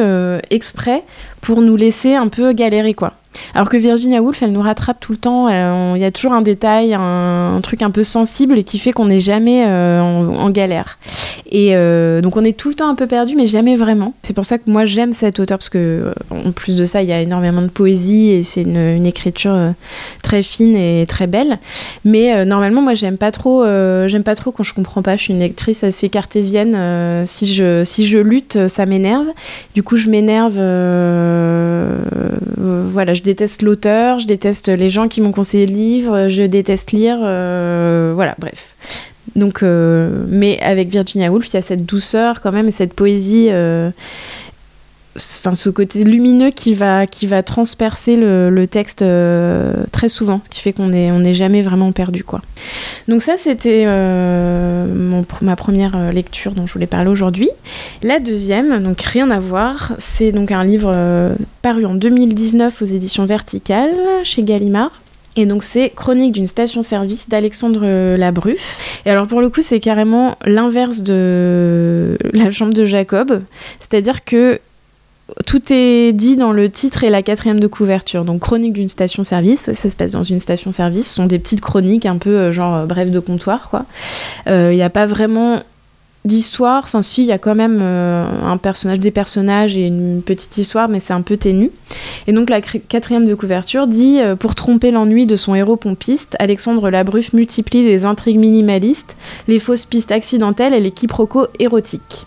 exprès 0.49 1.03
pour 1.41 1.61
nous 1.61 1.75
laisser 1.75 2.15
un 2.15 2.29
peu 2.29 2.53
galérer, 2.53 2.93
quoi. 2.93 3.13
Alors 3.53 3.69
que 3.69 3.77
Virginia 3.77 4.21
Woolf, 4.21 4.41
elle 4.43 4.51
nous 4.51 4.61
rattrape 4.61 4.99
tout 4.99 5.11
le 5.11 5.17
temps. 5.17 5.49
Il 5.95 6.01
y 6.01 6.05
a 6.05 6.11
toujours 6.11 6.33
un 6.33 6.41
détail, 6.41 6.93
un, 6.93 7.59
truc 7.61 7.81
un 7.81 7.91
peu 7.91 8.03
sensible 8.03 8.63
qui 8.63 8.79
fait 8.79 8.91
qu'on 8.91 9.05
n'est 9.05 9.19
jamais 9.19 9.65
euh, 9.67 10.01
en, 10.01 10.49
galère. 10.49 10.97
Et 11.51 11.75
euh, 11.75 12.21
donc 12.21 12.37
on 12.37 12.43
est 12.43 12.57
tout 12.57 12.69
le 12.69 12.75
temps 12.75 12.89
un 12.89 12.95
peu 12.95 13.07
perdu, 13.07 13.35
mais 13.35 13.47
jamais 13.47 13.75
vraiment. 13.75 14.13
C'est 14.21 14.33
pour 14.33 14.45
ça 14.45 14.57
que 14.57 14.69
moi 14.69 14.85
j'aime 14.85 15.11
cet 15.11 15.39
auteur 15.39 15.57
parce 15.57 15.69
que 15.69 15.77
euh, 15.77 16.13
en 16.29 16.51
plus 16.51 16.75
de 16.75 16.85
ça, 16.85 17.03
il 17.03 17.09
y 17.09 17.13
a 17.13 17.21
énormément 17.21 17.61
de 17.61 17.67
poésie 17.67 18.29
et 18.29 18.43
c'est 18.43 18.61
une, 18.61 19.05
écriture 19.05 19.73
très 20.21 20.43
fine 20.43 20.75
et 20.75 21.05
très 21.07 21.27
belle. 21.27 21.57
Mais 22.05 22.45
normalement, 22.45 22.81
moi 22.81 22.93
j'aime 22.93 23.17
pas 23.17 23.31
trop, 23.31 23.65
j'aime 23.65 24.23
pas 24.23 24.35
trop 24.35 24.51
quand 24.51 24.63
je 24.63 24.73
comprends 24.73 25.01
pas. 25.01 25.17
Je 25.17 25.23
suis 25.23 25.33
une 25.33 25.39
lectrice 25.39 25.83
assez 25.83 26.07
cartésienne. 26.09 27.25
si 27.25 27.47
je 27.47 27.83
si 27.83 28.05
je 28.05 28.19
lutte, 28.19 28.67
ça 28.67 28.85
m'énerve. 28.85 29.27
Du 29.73 29.83
coup, 29.83 29.97
je 29.97 30.09
m'énerve. 30.09 30.55
voilà, 32.57 33.13
je 33.13 33.21
déteste 33.23 33.61
l'auteur, 33.63 34.19
je 34.19 34.27
déteste 34.27 34.69
les 34.69 34.89
gens 34.89 35.07
qui 35.07 35.21
m'ont 35.21 35.31
conseillé 35.31 35.65
le 35.65 35.73
livre, 35.73 36.29
je 36.29 36.43
déteste 36.43 36.91
lire, 36.91 37.19
euh, 37.21 38.11
voilà, 38.15 38.35
bref. 38.39 38.75
Donc, 39.35 39.63
euh, 39.63 40.25
mais 40.27 40.59
avec 40.61 40.89
Virginia 40.89 41.31
Woolf, 41.31 41.47
il 41.49 41.53
y 41.53 41.57
a 41.57 41.61
cette 41.61 41.85
douceur 41.85 42.41
quand 42.41 42.51
même 42.51 42.67
et 42.67 42.71
cette 42.71 42.93
poésie. 42.93 43.47
Euh, 43.49 43.91
ce 45.17 45.69
côté 45.69 46.05
lumineux 46.05 46.51
qui 46.51 46.73
va 46.73 47.05
qui 47.05 47.27
va 47.27 47.43
transpercer 47.43 48.15
le, 48.15 48.65
texte 48.65 49.01
euh, 49.01 49.73
très 49.91 50.07
souvent 50.07 50.39
ce 50.45 50.49
qui 50.49 50.61
fait 50.61 50.71
qu'on 50.71 50.93
est 50.93 51.11
on 51.11 51.19
n'est 51.19 51.33
jamais 51.33 51.61
vraiment 51.61 51.91
perdu 51.91 52.23
quoi 52.23 52.39
donc 53.09 53.21
ça 53.21 53.33
c'était 53.35 53.85
ma 53.85 55.55
première 55.57 56.13
lecture 56.13 56.53
dont 56.53 56.65
je 56.65 56.71
voulais 56.71 56.87
parler 56.87 57.09
aujourd'hui 57.09 57.49
la 58.03 58.21
deuxième 58.21 58.81
donc 58.81 59.01
rien 59.01 59.29
à 59.31 59.41
voir 59.41 59.91
c'est 59.99 60.31
donc 60.31 60.49
un 60.49 60.63
livre 60.63 60.95
paru 61.61 61.85
en 61.85 61.93
2019 61.93 62.81
aux 62.81 62.85
éditions 62.85 63.25
Verticales 63.25 63.99
chez 64.23 64.43
Gallimard 64.43 65.00
et 65.35 65.45
donc 65.45 65.63
c'est 65.63 65.91
Chronique 65.95 66.33
d'une 66.33 66.47
station-service 66.47 67.29
d'Alexandre 67.29 68.15
Labruff. 68.17 69.01
Et 69.05 69.09
alors 69.09 69.27
pour 69.27 69.41
le 69.41 69.49
coup 69.49 69.61
c'est 69.61 69.79
carrément 69.79 70.37
l'inverse 70.45 71.01
de 71.01 72.17
La 72.33 72.51
chambre 72.51 72.73
de 72.73 72.85
Jacob. 72.85 73.41
C'est-à-dire 73.79 74.23
que 74.23 74.59
tout 75.45 75.61
est 75.71 76.13
dit 76.13 76.35
dans 76.35 76.51
le 76.51 76.69
titre 76.69 77.03
et 77.03 77.09
la 77.09 77.21
quatrième 77.21 77.59
de 77.59 77.67
couverture. 77.67 78.25
Donc, 78.25 78.41
chronique 78.41 78.73
d'une 78.73 78.89
station-service, 78.89 79.71
ça 79.73 79.89
se 79.89 79.95
passe 79.95 80.11
dans 80.11 80.23
une 80.23 80.39
station-service. 80.39 81.07
Ce 81.07 81.15
sont 81.15 81.25
des 81.25 81.39
petites 81.39 81.61
chroniques, 81.61 82.05
un 82.05 82.17
peu 82.17 82.29
euh, 82.31 82.51
genre 82.51 82.75
euh, 82.75 82.85
bref 82.85 83.11
de 83.11 83.19
comptoir, 83.19 83.69
quoi. 83.69 83.85
Il 84.47 84.51
euh, 84.51 84.73
n'y 84.73 84.81
a 84.81 84.89
pas 84.89 85.05
vraiment 85.05 85.61
d'histoire. 86.25 86.83
Enfin, 86.83 87.01
si, 87.01 87.23
il 87.23 87.27
y 87.27 87.31
a 87.31 87.37
quand 87.37 87.55
même 87.55 87.81
un 87.81 88.57
personnage, 88.57 88.99
des 88.99 89.11
personnages 89.11 89.77
et 89.77 89.87
une 89.87 90.21
petite 90.21 90.57
histoire, 90.57 90.87
mais 90.87 90.99
c'est 90.99 91.13
un 91.13 91.21
peu 91.21 91.37
ténu. 91.37 91.71
Et 92.27 92.33
donc, 92.33 92.49
la 92.49 92.61
quatrième 92.61 93.25
de 93.25 93.33
couverture 93.33 93.87
dit 93.87 94.19
Pour 94.39 94.55
tromper 94.55 94.91
l'ennui 94.91 95.25
de 95.25 95.35
son 95.35 95.55
héros 95.55 95.77
pompiste, 95.77 96.35
Alexandre 96.39 96.89
Labruffe 96.89 97.33
multiplie 97.33 97.83
les 97.83 98.05
intrigues 98.05 98.39
minimalistes, 98.39 99.15
les 99.47 99.59
fausses 99.59 99.85
pistes 99.85 100.11
accidentelles 100.11 100.73
et 100.73 100.79
les 100.79 100.91
quiproquos 100.91 101.47
érotiques. 101.59 102.25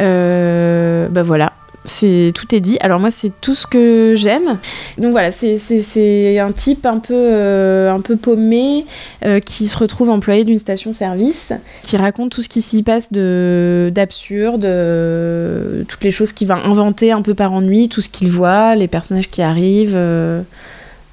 Euh, 0.00 1.08
bah 1.08 1.22
voilà, 1.22 1.52
c'est 1.86 2.32
tout 2.34 2.54
est 2.54 2.60
dit. 2.60 2.76
Alors 2.80 3.00
moi 3.00 3.10
c'est 3.10 3.32
tout 3.40 3.54
ce 3.54 3.66
que 3.66 4.14
j'aime. 4.16 4.58
Donc 4.98 5.12
voilà, 5.12 5.30
c'est 5.30 6.38
un 6.38 6.52
type 6.52 6.86
un 6.86 6.98
peu, 6.98 7.14
euh, 7.14 7.92
un 7.92 8.00
peu 8.00 8.16
paumé 8.16 8.86
euh, 9.24 9.40
qui 9.40 9.68
se 9.68 9.78
retrouve 9.78 10.10
employé 10.10 10.44
d'une 10.44 10.58
station-service, 10.58 11.52
qui 11.82 11.96
raconte 11.96 12.30
tout 12.30 12.42
ce 12.42 12.48
qui 12.48 12.60
s'y 12.60 12.82
passe 12.82 13.12
d'absurde, 13.12 14.64
euh, 14.64 15.84
toutes 15.88 16.04
les 16.04 16.10
choses 16.10 16.32
qu'il 16.32 16.48
va 16.48 16.56
inventer 16.56 17.12
un 17.12 17.22
peu 17.22 17.34
par 17.34 17.52
ennui, 17.52 17.88
tout 17.88 18.00
ce 18.00 18.08
qu'il 18.08 18.28
voit, 18.28 18.74
les 18.74 18.88
personnages 18.88 19.30
qui 19.30 19.42
arrivent. 19.42 19.98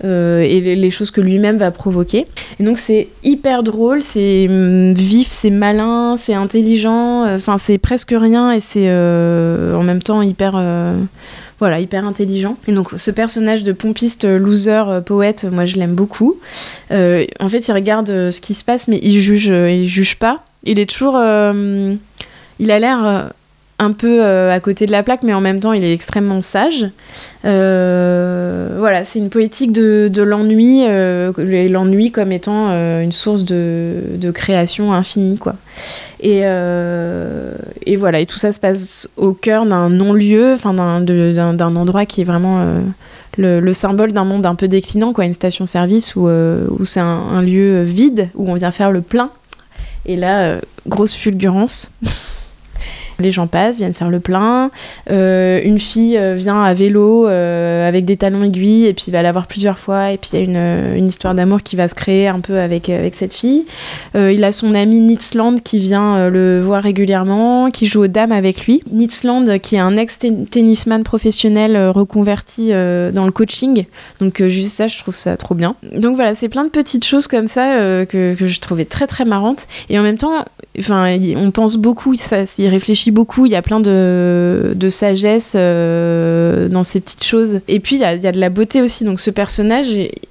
Euh, 0.04 0.42
et 0.42 0.60
les, 0.60 0.92
choses 0.92 1.12
que 1.12 1.22
lui-même 1.22 1.58
va 1.58 1.72
provoquer. 1.72 2.26
Et 2.60 2.64
donc 2.64 2.78
c'est 2.78 3.08
hyper 3.24 3.64
drôle, 3.64 4.02
c'est 4.02 4.48
hum, 4.50 4.94
vif, 4.94 5.30
c'est 5.32 5.50
malin, 5.50 6.16
c'est 6.18 6.34
intelligent, 6.34 7.24
euh, 7.24 7.38
enfin 7.38 7.58
c'est 7.58 7.78
presque 7.78 8.14
rien 8.16 8.52
et 8.52 8.60
c'est 8.60 8.88
euh, 8.88 9.76
en 9.76 9.84
même 9.84 10.02
temps 10.02 10.22
hyper 10.22 10.62
voilà, 11.60 11.80
hyper 11.80 12.06
intelligent. 12.06 12.58
Et 12.68 12.74
donc 12.74 12.90
ce 12.98 13.12
personnage 13.12 13.64
de 13.64 13.72
pompiste 13.72 14.26
loser 14.26 14.84
poète, 15.06 15.46
moi 15.50 15.64
je 15.64 15.78
l'aime 15.78 15.96
beaucoup. 15.96 16.36
en 16.92 17.48
fait, 17.48 17.68
il 17.68 17.72
regarde 17.72 18.08
ce 18.08 18.42
qui 18.42 18.54
se 18.54 18.66
passe, 18.66 18.90
mais 18.90 19.00
il 19.02 19.22
juge, 19.22 19.48
il 19.48 19.88
juge 19.88 20.18
pas. 20.18 20.44
Il 20.66 20.80
est 20.80 20.90
toujours, 20.90 21.16
il 21.16 22.72
a 22.72 22.80
l'air 22.80 23.32
un 23.80 23.92
peu 23.92 24.24
à 24.24 24.60
côté 24.60 24.86
de 24.86 24.92
la 24.92 25.04
plaque, 25.04 25.24
mais 25.24 25.34
en 25.34 25.42
même 25.42 25.60
temps, 25.60 25.74
il 25.74 25.84
est 25.84 25.94
extrêmement 25.94 26.42
sage. 26.42 26.88
Euh, 27.46 28.76
voilà, 28.80 29.04
c'est 29.04 29.20
une 29.20 29.30
poétique 29.30 29.72
de, 29.72 30.22
l'ennui, 30.22 30.84
euh, 30.86 31.34
l'ennui 31.70 32.12
comme 32.12 32.32
étant 32.32 32.68
euh, 32.70 33.02
une 33.02 33.12
source 33.12 33.44
de, 33.44 34.32
création 34.34 34.94
infinie, 34.94 35.38
quoi. 35.38 35.56
Et, 36.22 36.42
voilà, 37.98 38.20
et 38.20 38.26
tout 38.26 38.38
ça 38.38 38.52
se 38.52 38.60
passe 38.60 39.10
au 39.18 39.34
cœur 39.34 39.66
d'un 39.66 39.90
non-lieu, 39.90 40.54
enfin 40.54 40.74
d'un 40.74 41.76
endroit 41.76 42.06
qui 42.06 42.22
est 42.22 42.26
vraiment 42.26 42.66
le, 43.38 43.74
symbole 43.74 44.14
d'un 44.14 44.26
monde 44.26 44.46
un 44.46 44.56
peu 44.56 44.68
déclinant, 44.68 45.14
quoi, 45.14 45.26
une 45.26 45.34
station-service 45.34 46.16
où, 46.16 46.30
c'est 46.86 47.02
un, 47.02 47.42
lieu 47.42 47.84
vide, 47.84 48.30
où 48.36 48.50
on 48.50 48.54
vient 48.54 48.72
faire 48.72 48.92
le 48.92 49.02
plein. 49.02 49.30
Et 50.06 50.16
là, 50.16 50.58
grosse 50.88 51.14
fulgurance. 51.14 51.92
Les 53.24 53.32
gens 53.32 53.48
passent, 53.48 53.78
viennent 53.78 53.94
faire 53.94 54.10
le 54.10 54.20
plein. 54.20 54.70
Euh, 55.10 55.62
une 55.64 55.80
fille 55.80 56.18
euh, 56.18 56.36
vient 56.36 56.62
à 56.62 56.74
vélo 56.74 57.26
euh, 57.26 57.88
avec 57.88 58.04
des 58.04 58.18
talons 58.18 58.44
aiguilles 58.44 58.86
et 58.86 58.94
puis 58.94 59.12
va 59.12 59.22
l'avoir 59.22 59.48
plusieurs 59.48 59.80
fois. 59.80 60.12
Et 60.12 60.18
puis 60.18 60.32
il 60.34 60.40
y 60.40 60.58
a 60.58 60.96
une, 60.96 61.08
histoire 61.08 61.34
d'amour 61.36 61.64
qui 61.64 61.78
va 61.78 61.88
se 61.88 61.96
créer 61.96 62.28
un 62.28 62.42
peu 62.42 62.60
avec, 62.60 62.90
avec 62.90 63.16
cette 63.16 63.34
fille. 63.34 63.66
il 64.16 64.44
a 64.44 64.52
son 64.52 64.74
ami 64.74 65.00
Nitzland 65.00 65.56
qui 65.64 65.80
vient 65.80 66.30
le 66.30 66.60
voir 66.60 66.84
régulièrement, 66.84 67.72
qui 67.72 67.86
joue 67.86 68.04
aux 68.04 68.08
dames 68.08 68.32
avec 68.32 68.66
lui. 68.66 68.82
Nitzland 68.92 69.60
qui 69.60 69.76
est 69.76 69.80
un 69.80 69.96
ex-tennisman 69.96 71.04
professionnel 71.04 71.90
reconverti 71.90 72.70
dans 72.70 73.26
le 73.26 73.32
coaching. 73.32 73.86
Donc 74.20 74.44
juste 74.48 74.76
ça, 74.76 74.88
je 74.88 74.98
trouve 74.98 75.16
ça 75.16 75.38
trop 75.38 75.56
bien. 75.56 75.76
Donc 75.96 76.16
voilà, 76.16 76.36
c'est 76.36 76.50
plein 76.50 76.66
de 76.66 76.70
petites 76.70 77.06
choses 77.06 77.28
comme 77.28 77.48
ça 77.48 78.06
que, 78.06 78.34
que 78.34 78.48
je 78.48 78.60
trouvais 78.60 78.86
très 78.86 79.08
très 79.08 79.26
marrantes. 79.26 79.68
Et 79.90 80.00
en 80.00 80.04
même 80.04 80.18
temps, 80.18 80.46
enfin, 80.80 81.18
on 81.36 81.52
pense 81.52 81.78
beaucoup, 81.78 82.16
ça, 82.16 82.44
il 82.58 82.68
réfléchit 82.68 83.12
beaucoup, 83.14 83.46
il 83.46 83.52
y 83.52 83.56
a 83.56 83.62
plein 83.62 83.80
de, 83.80 84.74
de 84.76 84.90
sagesse 84.90 85.54
euh, 85.56 86.68
dans 86.68 86.84
ces 86.84 87.00
petites 87.00 87.24
choses. 87.24 87.62
Et 87.68 87.80
puis 87.80 87.96
il 87.96 88.02
y, 88.02 88.06
a, 88.06 88.32
de 88.32 88.40
la 88.40 88.50
beauté 88.50 88.82
aussi. 88.82 89.06
Donc 89.06 89.20
ce 89.20 89.30
personnage, 89.30 89.88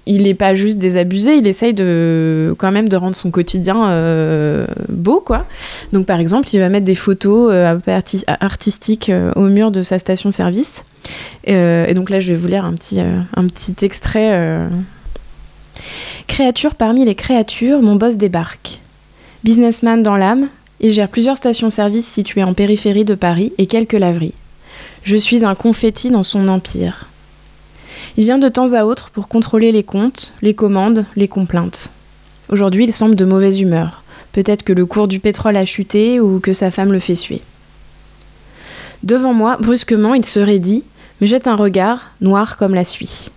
il 0.06 0.22
n'est 0.24 0.34
pas 0.34 0.54
juste 0.54 0.78
désabusé, 0.78 1.36
il 1.36 1.46
essaye 1.46 1.72
de 1.72 2.54
quand 2.58 2.72
même 2.72 2.88
de 2.88 2.96
rendre 2.96 3.14
son 3.14 3.30
quotidien 3.30 3.88
euh, 3.88 4.66
beau, 4.88 5.20
quoi. 5.20 5.46
Donc 5.92 6.06
par 6.06 6.20
exemple, 6.20 6.48
il 6.52 6.58
va 6.58 6.68
mettre 6.68 6.84
des 6.84 6.94
photos 6.94 7.50
euh, 7.52 7.74
un 7.74 7.78
peu 7.78 7.92
artistiques 8.40 9.10
au 9.36 9.46
mur 9.46 9.70
de 9.70 9.82
sa 9.82 9.98
station-service. 9.98 10.84
et 11.44 11.94
donc 11.94 12.10
là, 12.10 12.20
je 12.20 12.32
vais 12.32 12.38
vous 12.38 12.48
lire 12.48 12.64
un 12.64 12.74
petit, 12.74 13.00
un 13.00 13.46
petit 13.46 13.84
extrait. 13.84 14.58
Créature 16.26 16.74
parmi 16.74 17.04
les 17.04 17.14
créatures, 17.14 17.80
mon 17.82 17.96
boss 17.96 18.16
débarque. 18.16 18.80
Businessman 19.44 20.02
dans 20.02 20.16
l'âme, 20.16 20.48
il 20.82 20.92
gère 20.92 21.08
plusieurs 21.08 21.36
stations-service 21.36 22.06
situées 22.06 22.42
en 22.42 22.54
périphérie 22.54 23.04
de 23.04 23.14
Paris 23.14 23.52
et 23.56 23.66
quelques 23.66 23.92
laveries. 23.92 24.34
Je 25.04 25.16
suis 25.16 25.44
un 25.44 25.54
confetti 25.54 26.10
dans 26.10 26.24
son 26.24 26.48
empire. 26.48 27.06
Il 28.16 28.24
vient 28.24 28.38
de 28.38 28.48
temps 28.48 28.72
à 28.74 28.84
autre 28.84 29.10
pour 29.10 29.28
contrôler 29.28 29.70
les 29.72 29.84
comptes, 29.84 30.34
les 30.42 30.54
commandes, 30.54 31.06
les 31.16 31.28
complaintes. 31.28 31.90
Aujourd'hui, 32.48 32.84
il 32.84 32.92
semble 32.92 33.14
de 33.14 33.24
mauvaise 33.24 33.60
humeur. 33.60 34.02
Peut-être 34.32 34.64
que 34.64 34.72
le 34.72 34.84
cours 34.84 35.08
du 35.08 35.20
pétrole 35.20 35.56
a 35.56 35.64
chuté 35.64 36.20
ou 36.20 36.40
que 36.40 36.52
sa 36.52 36.70
femme 36.70 36.92
le 36.92 36.98
fait 36.98 37.14
suer. 37.14 37.42
Devant 39.02 39.32
moi, 39.32 39.56
brusquement, 39.60 40.14
il 40.14 40.24
se 40.24 40.40
raidit, 40.40 40.84
me 41.20 41.26
jette 41.26 41.46
un 41.46 41.56
regard, 41.56 42.10
noir 42.20 42.56
comme 42.56 42.74
la 42.74 42.84
suie 42.84 43.30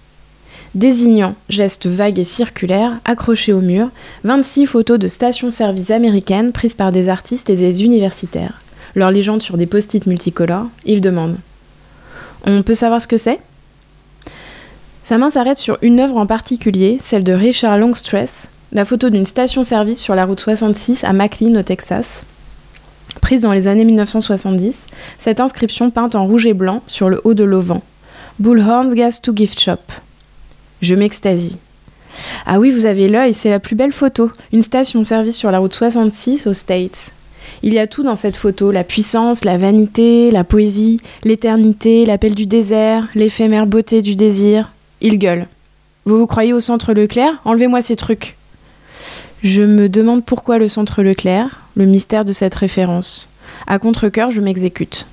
désignant, 0.75 1.35
geste 1.49 1.87
vague 1.87 2.19
et 2.19 2.23
circulaire, 2.23 2.99
accroché 3.05 3.53
au 3.53 3.61
mur, 3.61 3.89
26 4.25 4.65
photos 4.65 4.99
de 4.99 5.07
stations-service 5.07 5.89
américaines 5.89 6.51
prises 6.51 6.73
par 6.73 6.91
des 6.91 7.09
artistes 7.09 7.49
et 7.49 7.55
des 7.55 7.83
universitaires. 7.83 8.61
Leur 8.93 9.09
légende 9.09 9.41
sur 9.41 9.57
des 9.57 9.65
post-it 9.65 10.05
multicolores, 10.05 10.67
il 10.85 11.01
demande 11.01 11.37
On 12.45 12.61
peut 12.61 12.75
savoir 12.75 13.01
ce 13.01 13.07
que 13.07 13.17
c'est? 13.17 13.39
Sa 15.03 15.17
main 15.17 15.29
s'arrête 15.29 15.57
sur 15.57 15.77
une 15.81 15.99
œuvre 15.99 16.17
en 16.17 16.25
particulier, 16.25 16.97
celle 17.01 17.23
de 17.23 17.33
Richard 17.33 17.77
Longstress, 17.77 18.47
la 18.71 18.85
photo 18.85 19.09
d'une 19.09 19.25
station-service 19.25 19.99
sur 19.99 20.15
la 20.15 20.25
route 20.25 20.39
66 20.39 21.03
à 21.03 21.13
McLean, 21.13 21.55
au 21.55 21.63
Texas. 21.63 22.23
Prise 23.21 23.41
dans 23.41 23.53
les 23.53 23.67
années 23.67 23.85
1970, 23.85 24.87
cette 25.19 25.39
inscription 25.39 25.89
peinte 25.89 26.15
en 26.15 26.25
rouge 26.25 26.45
et 26.45 26.53
blanc 26.53 26.83
sur 26.85 27.09
le 27.09 27.21
haut 27.23 27.33
de 27.33 27.43
l'auvent 27.43 27.79
Bullhorn's 28.39 28.93
Gas 28.93 29.19
to 29.21 29.33
Gift 29.33 29.59
Shop. 29.59 29.79
Je 30.81 30.95
m'extasie. 30.95 31.57
Ah 32.45 32.59
oui, 32.59 32.71
vous 32.71 32.85
avez 32.85 33.07
l'œil, 33.07 33.33
c'est 33.33 33.49
la 33.49 33.59
plus 33.59 33.75
belle 33.75 33.91
photo. 33.91 34.31
Une 34.53 34.61
station-service 34.61 35.35
sur 35.35 35.51
la 35.51 35.59
route 35.59 35.73
66 35.73 36.47
aux 36.47 36.53
States. 36.53 37.11
Il 37.63 37.73
y 37.73 37.79
a 37.79 37.87
tout 37.87 38.03
dans 38.03 38.15
cette 38.15 38.37
photo, 38.37 38.71
la 38.71 38.83
puissance, 38.83 39.45
la 39.45 39.57
vanité, 39.57 40.31
la 40.31 40.43
poésie, 40.43 40.99
l'éternité, 41.23 42.05
l'appel 42.05 42.35
du 42.35 42.45
désert, 42.45 43.07
l'éphémère 43.15 43.65
beauté 43.65 44.01
du 44.01 44.15
désir. 44.15 44.71
Il 45.01 45.17
gueule. 45.17 45.47
Vous 46.05 46.17
vous 46.17 46.27
croyez 46.27 46.53
au 46.53 46.59
centre 46.59 46.93
Leclerc? 46.93 47.41
Enlevez-moi 47.45 47.81
ces 47.81 47.95
trucs. 47.95 48.35
Je 49.43 49.63
me 49.63 49.89
demande 49.89 50.23
pourquoi 50.23 50.57
le 50.57 50.67
centre 50.67 51.03
Leclerc, 51.03 51.61
le 51.75 51.85
mystère 51.85 52.25
de 52.25 52.31
cette 52.31 52.55
référence. 52.55 53.29
À 53.67 53.79
contre-coeur, 53.79 54.31
je 54.31 54.41
m'exécute. 54.41 55.07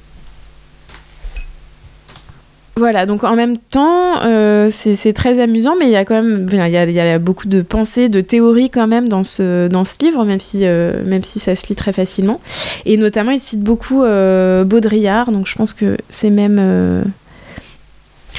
Voilà, 2.83 3.07
donc 3.07 3.23
en 3.23 3.37
même 3.37 3.59
temps, 3.59 4.25
euh, 4.25 4.67
c'est 4.73 5.13
très 5.13 5.39
amusant, 5.39 5.77
mais 5.79 5.85
il 5.85 5.93
y 5.93 5.97
a 5.97 6.05
quand 6.05 6.21
même 6.21 6.49
il 6.51 6.57
y 6.69 7.01
a, 7.01 7.19
beaucoup 7.21 7.47
de 7.47 7.63
pensées, 7.63 8.09
de 8.09 8.21
théories 8.21 8.71
quand 8.71 8.89
même 8.89 9.09
dans 9.09 9.23
ce, 9.23 9.69
livre, 10.03 10.25
même 10.25 10.41
si, 10.41 10.63
euh, 10.65 11.05
même 11.07 11.23
si 11.23 11.39
ça 11.39 11.55
se 11.55 11.69
lit 11.69 11.77
très 11.77 11.93
facilement. 11.93 12.41
Et 12.85 12.97
notamment, 12.97 13.31
il 13.31 13.39
cite 13.39 13.61
beaucoup 13.61 14.03
euh, 14.03 14.65
Baudrillard, 14.65 15.31
donc 15.31 15.47
je 15.47 15.55
pense 15.55 15.73
que 15.73 15.97
c'est 16.11 16.31
même 16.31 17.05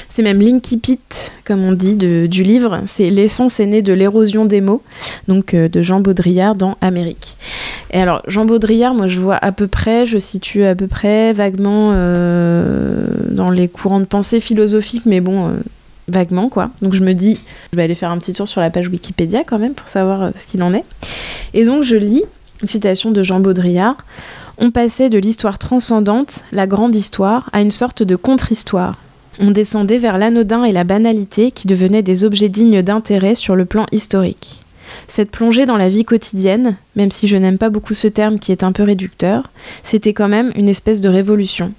C'est 0.10 0.22
même 0.22 0.42
l'incipit, 0.42 1.00
comme 1.44 1.64
on 1.64 1.72
dit, 1.72 1.96
du 1.96 2.44
livre. 2.44 2.82
C'est 2.86 3.10
l'essence 3.10 3.60
est 3.60 3.66
née 3.66 3.82
de 3.82 3.94
l'érosion 3.94 4.46
des 4.46 4.62
mots, 4.62 4.82
donc 5.28 5.54
euh, 5.54 5.68
de 5.68 5.82
Jean 5.82 6.00
Baudrillard 6.00 6.56
dans 6.56 6.78
Amérique. 6.82 7.38
Et 7.92 8.00
alors, 8.00 8.22
Jean 8.28 8.46
Baudrillard, 8.46 8.94
moi 8.94 9.08
je 9.08 9.20
vois 9.20 9.38
à 9.38 9.52
peu 9.52 9.68
près, 9.68 10.06
je 10.06 10.18
situe 10.18 10.64
à 10.64 10.76
peu 10.76 10.88
près 10.88 11.34
vaguement 11.34 11.92
euh, 11.94 13.06
dans 13.30 13.50
les 13.50 13.68
courants 13.68 14.00
de 14.00 14.06
pensée 14.06 14.40
philosophiques, 14.40 15.06
mais 15.06 15.20
bon, 15.20 15.48
euh, 15.48 15.52
vaguement 16.08 16.50
quoi. 16.50 16.70
Donc 16.82 16.94
je 16.94 17.02
me 17.02 17.14
dis, 17.14 17.40
je 17.72 17.78
vais 17.78 17.84
aller 17.84 17.96
faire 17.96 18.12
un 18.12 18.18
petit 18.18 18.34
tour 18.34 18.48
sur 18.48 18.62
la 18.62 18.70
page 18.70 18.88
Wikipédia 18.88 19.44
quand 19.44 19.60
même 19.60 19.74
pour 19.74 19.90
savoir 19.90 20.32
ce 20.38 20.48
qu'il 20.48 20.64
en 20.64 20.74
est. 20.74 20.84
Et 21.54 21.66
donc 21.66 21.84
je 21.84 21.96
lis 21.96 22.24
une 22.62 22.68
citation 22.68 23.12
de 23.12 23.24
Jean 23.24 23.40
Baudrillard. 23.40 23.98
On 24.58 24.70
passait 24.70 25.10
de 25.10 25.18
l'histoire 25.18 25.58
transcendante, 25.58 26.42
la 26.52 26.68
grande 26.68 26.96
histoire, 26.96 27.50
à 27.54 27.62
une 27.62 27.72
sorte 27.72 28.04
de 28.04 28.16
contre-histoire 28.16 28.96
on 29.40 29.52
descendait 29.52 29.98
vers 29.98 30.18
l'anodin 30.18 30.64
et 30.64 30.72
la 30.72 30.84
banalité 30.84 31.52
qui 31.52 31.68
devenaient 31.68 32.02
des 32.02 32.24
objets 32.24 32.50
dignes 32.50 32.82
d'intérêt 32.82 33.36
sur 33.36 33.56
le 33.56 33.66
plan 33.66 33.86
historique. 33.92 34.64
Cette 35.08 35.32
plongée 35.32 35.66
dans 35.66 35.78
la 35.78 35.90
vie 35.90 36.06
quotidienne, 36.06 36.76
même 36.96 37.12
si 37.12 37.28
je 37.28 37.38
n'aime 37.38 37.58
pas 37.58 37.70
beaucoup 37.70 37.94
ce 37.94 38.08
terme 38.08 38.40
qui 38.40 38.52
est 38.52 38.64
un 38.64 38.72
peu 38.72 38.84
réducteur, 38.84 39.50
c'était 39.84 40.14
quand 40.14 40.28
même 40.28 40.52
une 40.56 40.70
espèce 40.70 41.02
de 41.02 41.10
révolution. 41.10 41.74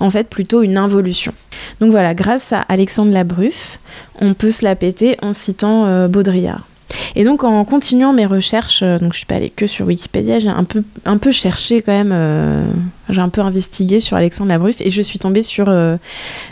En 0.00 0.10
fait, 0.10 0.28
plutôt 0.28 0.62
une 0.62 0.76
involution. 0.76 1.32
Donc 1.80 1.92
voilà, 1.92 2.14
grâce 2.14 2.52
à 2.52 2.60
Alexandre 2.62 3.12
Labruffe, 3.12 3.78
on 4.20 4.34
peut 4.34 4.50
se 4.50 4.64
la 4.64 4.74
péter 4.74 5.16
en 5.22 5.32
citant 5.32 5.86
euh, 5.86 6.08
Baudrillard. 6.08 6.66
Et 7.14 7.24
donc 7.24 7.44
en 7.44 7.64
continuant 7.64 8.12
mes 8.12 8.26
recherches, 8.26 8.82
euh, 8.82 8.98
donc 8.98 9.12
je 9.12 9.18
suis 9.18 9.26
pas 9.26 9.36
allée 9.36 9.50
que 9.50 9.66
sur 9.66 9.86
Wikipédia, 9.86 10.38
j'ai 10.38 10.48
un 10.48 10.64
peu, 10.64 10.82
un 11.04 11.18
peu 11.18 11.30
cherché 11.30 11.82
quand 11.82 11.92
même, 11.92 12.12
euh, 12.12 12.64
j'ai 13.08 13.20
un 13.20 13.28
peu 13.28 13.40
investigué 13.40 14.00
sur 14.00 14.16
Alexandre 14.16 14.50
Labruffe 14.50 14.80
et 14.80 14.90
je 14.90 15.02
suis 15.02 15.18
tombée 15.18 15.42
sur 15.42 15.68
euh, 15.68 15.96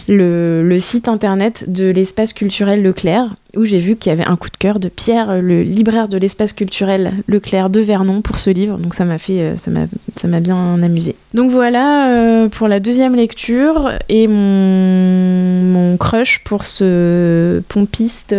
le, 0.09 0.79
site 0.79 1.09
internet 1.09 1.65
de 1.69 1.91
l'espace 1.91 2.33
culturel 2.33 2.83
Leclerc 2.83 3.35
où 3.57 3.65
j'ai 3.65 3.79
vu 3.79 3.97
qu'il 3.97 4.11
y 4.11 4.13
avait 4.13 4.27
un 4.27 4.37
coup 4.37 4.51
de 4.51 4.57
cœur 4.57 4.79
de 4.79 4.89
Pierre, 4.89 5.41
le 5.41 5.63
libraire 5.63 6.09
de 6.09 6.19
l'espace 6.19 6.53
culturel 6.53 7.15
Leclerc 7.27 7.71
de 7.71 7.81
Vernon 7.81 8.21
pour 8.21 8.37
ce 8.37 8.51
livre. 8.51 8.77
Donc 8.77 8.95
ça 8.95 9.07
m'a 9.07 9.17
fait, 9.17 9.41
euh, 9.41 9.57
ça 9.57 9.71
m'a, 9.71 9.87
ça 10.21 10.29
m'a 10.29 10.41
bien 10.41 10.83
amusé. 10.83 11.17
Donc 11.33 11.51
voilà 11.51 12.11
euh, 12.11 12.49
pour 12.49 12.69
la 12.69 12.81
deuxième 12.81 13.17
lecture 13.17 13.93
et 14.09 14.29
mon, 14.29 15.97
crush 15.99 16.41
pour 16.45 16.67
ce 16.67 17.63
pompiste, 17.69 18.35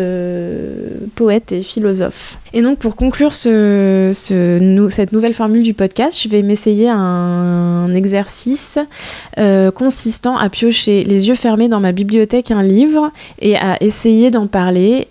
poète 1.15 1.51
et 1.51 1.63
philosophe. 1.63 2.37
Et 2.53 2.61
donc 2.61 2.79
pour 2.79 2.95
conclure 2.95 3.33
ce, 3.33 4.11
ce, 4.13 4.87
cette 4.89 5.11
nouvelle 5.11 5.33
formule 5.33 5.63
du 5.63 5.73
podcast, 5.73 6.19
je 6.21 6.29
vais 6.29 6.41
m'essayer 6.41 6.89
un, 6.89 7.93
exercice 7.93 8.79
consistant 9.75 10.37
à 10.37 10.49
piocher 10.49 11.03
les 11.03 11.27
yeux 11.27 11.35
fermés 11.35 11.67
dans 11.67 11.79
ma 11.79 11.91
bibliothèque 11.91 12.51
un 12.51 12.61
livre 12.61 13.11
et 13.39 13.57
à 13.57 13.81
essayer 13.81 14.29
d'en 14.29 14.47
parler 14.47 15.07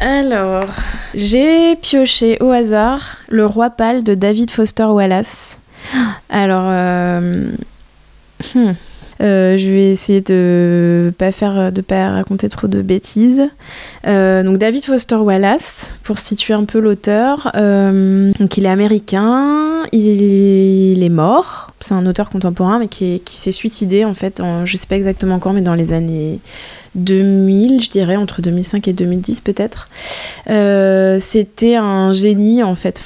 Alors, 0.00 0.64
j'ai 1.14 1.76
pioché 1.76 2.38
au 2.40 2.50
hasard 2.50 3.18
Le 3.28 3.44
Roi 3.44 3.68
Pâle 3.68 4.02
de 4.02 4.14
David 4.14 4.50
Foster 4.50 4.84
Wallace. 4.84 5.58
Alors, 6.30 6.64
euh, 6.64 7.50
hmm, 8.54 8.72
euh, 9.20 9.58
je 9.58 9.68
vais 9.68 9.90
essayer 9.90 10.20
de 10.20 11.12
pas 11.18 11.32
faire, 11.32 11.72
de 11.72 11.80
pas 11.80 12.10
raconter 12.10 12.48
trop 12.48 12.68
de 12.68 12.82
bêtises. 12.82 13.42
Euh, 14.06 14.42
donc 14.42 14.58
David 14.58 14.84
Foster 14.84 15.16
Wallace, 15.16 15.90
pour 16.02 16.18
situer 16.18 16.54
un 16.54 16.64
peu 16.64 16.80
l'auteur, 16.80 17.50
donc 17.54 18.56
il 18.56 18.64
est 18.64 18.68
américain, 18.68 19.69
il, 19.92 21.02
est 21.02 21.08
mort. 21.08 21.72
C'est 21.80 21.94
un 21.94 22.06
auteur 22.06 22.30
contemporain, 22.30 22.86
qui, 22.86 23.20
s'est 23.26 23.52
suicidé 23.52 24.04
en 24.04 24.14
fait, 24.14 24.40
en, 24.40 24.66
je 24.66 24.76
sais 24.76 24.86
pas 24.86 24.96
exactement 24.96 25.38
quand, 25.38 25.52
mais 25.52 25.62
dans 25.62 25.74
les 25.74 25.92
années 25.92 26.40
2000, 26.94 27.82
je 27.82 27.90
dirais, 27.90 28.16
entre 28.16 28.42
2005 28.42 28.88
et 28.88 28.92
2010 28.92 29.40
peut-être. 29.40 29.88
Euh, 30.48 31.18
c'était 31.20 31.76
un 31.76 32.12
génie 32.12 32.62
en 32.62 32.74
fait, 32.74 33.02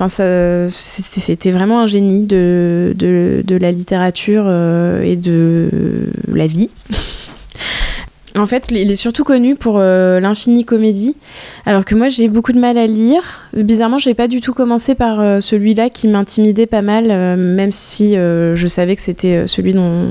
c'était 0.68 1.50
vraiment 1.50 1.80
un 1.80 1.86
génie 1.86 2.22
de, 2.22 2.94
de, 2.96 3.56
la 3.56 3.70
littérature 3.70 4.44
euh, 4.46 5.02
et 5.02 5.16
de 5.16 5.70
la 6.32 6.46
vie. 6.46 6.70
En 8.36 8.46
fait, 8.46 8.68
il 8.70 8.90
est 8.90 8.96
surtout 8.96 9.22
connu 9.22 9.54
pour 9.54 9.76
euh, 9.78 10.18
l'infini 10.18 10.64
comédie, 10.64 11.14
alors 11.66 11.84
que 11.84 11.94
moi 11.94 12.08
j'ai 12.08 12.28
beaucoup 12.28 12.52
de 12.52 12.58
mal 12.58 12.76
à 12.76 12.86
lire. 12.86 13.48
Bizarrement, 13.54 13.98
je 13.98 14.08
n'ai 14.08 14.14
pas 14.14 14.26
du 14.26 14.40
tout 14.40 14.52
commencé 14.52 14.94
par 14.94 15.40
celui-là 15.40 15.88
qui 15.88 16.08
m'intimidait 16.08 16.66
pas 16.66 16.82
mal, 16.82 17.06
même 17.36 17.70
si 17.70 18.14
je 18.14 18.66
savais 18.66 18.96
que 18.96 19.02
c'était 19.02 19.46
celui 19.46 19.72
dont, 19.72 20.08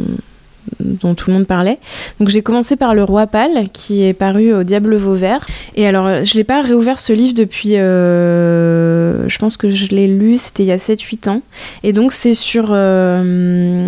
dont 0.84 1.16
tout 1.16 1.30
le 1.30 1.38
monde 1.38 1.48
parlait. 1.48 1.80
Donc 2.20 2.30
j'ai 2.30 2.42
commencé 2.42 2.76
par 2.76 2.94
Le 2.94 3.04
Roi 3.04 3.28
Pâle, 3.28 3.70
qui 3.74 4.04
est 4.04 4.14
paru 4.14 4.54
au 4.54 4.64
Diable 4.64 4.96
Vauvert. 4.96 5.46
Et 5.76 5.88
alors, 5.88 6.24
je 6.24 6.36
l'ai 6.36 6.44
pas 6.44 6.62
réouvert 6.62 7.00
ce 7.00 7.14
livre 7.14 7.34
depuis. 7.34 7.78
Euh, 7.78 9.28
je 9.28 9.38
pense 9.38 9.58
que 9.58 9.70
je 9.70 9.88
l'ai 9.88 10.08
lu, 10.08 10.38
c'était 10.38 10.64
il 10.64 10.68
y 10.68 10.72
a 10.72 10.78
7-8 10.78 11.30
ans. 11.30 11.42
Et 11.84 11.94
donc, 11.94 12.12
c'est 12.14 12.34
sur, 12.34 12.68
euh, 12.72 13.88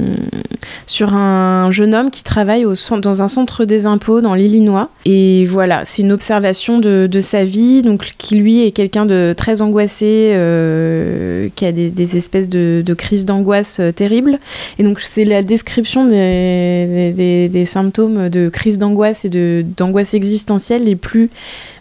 sur 0.87 1.13
un 1.13 1.71
jeune 1.71 1.93
homme 1.93 2.11
qui 2.11 2.23
travaille 2.23 2.65
au, 2.65 2.73
dans 2.97 3.21
un 3.21 3.27
centre 3.27 3.65
des 3.65 3.85
impôts 3.85 4.21
dans 4.21 4.33
l'Illinois. 4.33 4.89
Et 5.05 5.45
voilà, 5.45 5.83
c'est 5.85 6.01
une 6.01 6.11
observation 6.11 6.79
de, 6.79 7.07
de, 7.11 7.21
sa 7.21 7.43
vie, 7.43 7.81
donc 7.81 8.13
qui 8.17 8.35
lui 8.35 8.65
est 8.65 8.71
quelqu'un 8.71 9.05
de 9.05 9.33
très 9.35 9.61
angoissé, 9.61 10.31
euh, 10.33 11.49
qui 11.55 11.65
a 11.65 11.71
des, 11.71 12.17
espèces 12.17 12.49
de 12.49 12.93
crises 12.93 13.25
d'angoisse 13.25 13.81
terribles. 13.95 14.39
Et 14.79 14.83
donc, 14.83 14.99
c'est 15.01 15.25
la 15.25 15.43
description 15.43 16.05
des 16.05 16.84
des, 16.85 17.65
symptômes 17.65 18.29
de 18.29 18.49
crise 18.49 18.79
d'angoisse 18.79 19.25
et 19.25 19.63
d'angoisse 19.63 20.13
existentielle 20.13 20.83
les 20.83 20.95
plus 20.95 21.29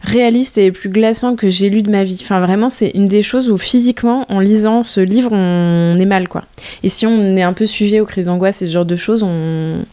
réalistes 0.02 0.58
et 0.58 0.62
les 0.62 0.72
plus 0.72 0.88
glaçants 0.88 1.36
que 1.36 1.50
j'ai 1.50 1.70
lus 1.70 1.82
de 1.82 1.90
ma 1.90 2.04
vie. 2.04 2.18
Enfin, 2.20 2.40
vraiment, 2.40 2.68
c'est 2.68 2.90
une 2.94 3.08
des 3.08 3.22
choses 3.22 3.50
où 3.50 3.56
physiquement, 3.56 4.24
en 4.28 4.40
lisant 4.40 4.82
ce 4.82 5.00
livre, 5.00 5.32
on 5.32 5.96
est 5.98 6.06
mal, 6.06 6.28
quoi. 6.28 6.44
Et 6.82 6.88
si 6.88 7.06
on 7.06 7.36
est 7.36 7.42
un 7.42 7.52
peu 7.52 7.66
sujet 7.66 8.00
aux 8.00 8.06
crises 8.06 8.26
d'angoisse 8.26 8.62
et 8.62 8.66
ce 8.66 8.72
genre 8.72 8.84
de 8.84 8.96
choses, 8.96 9.22
on, 9.22 9.84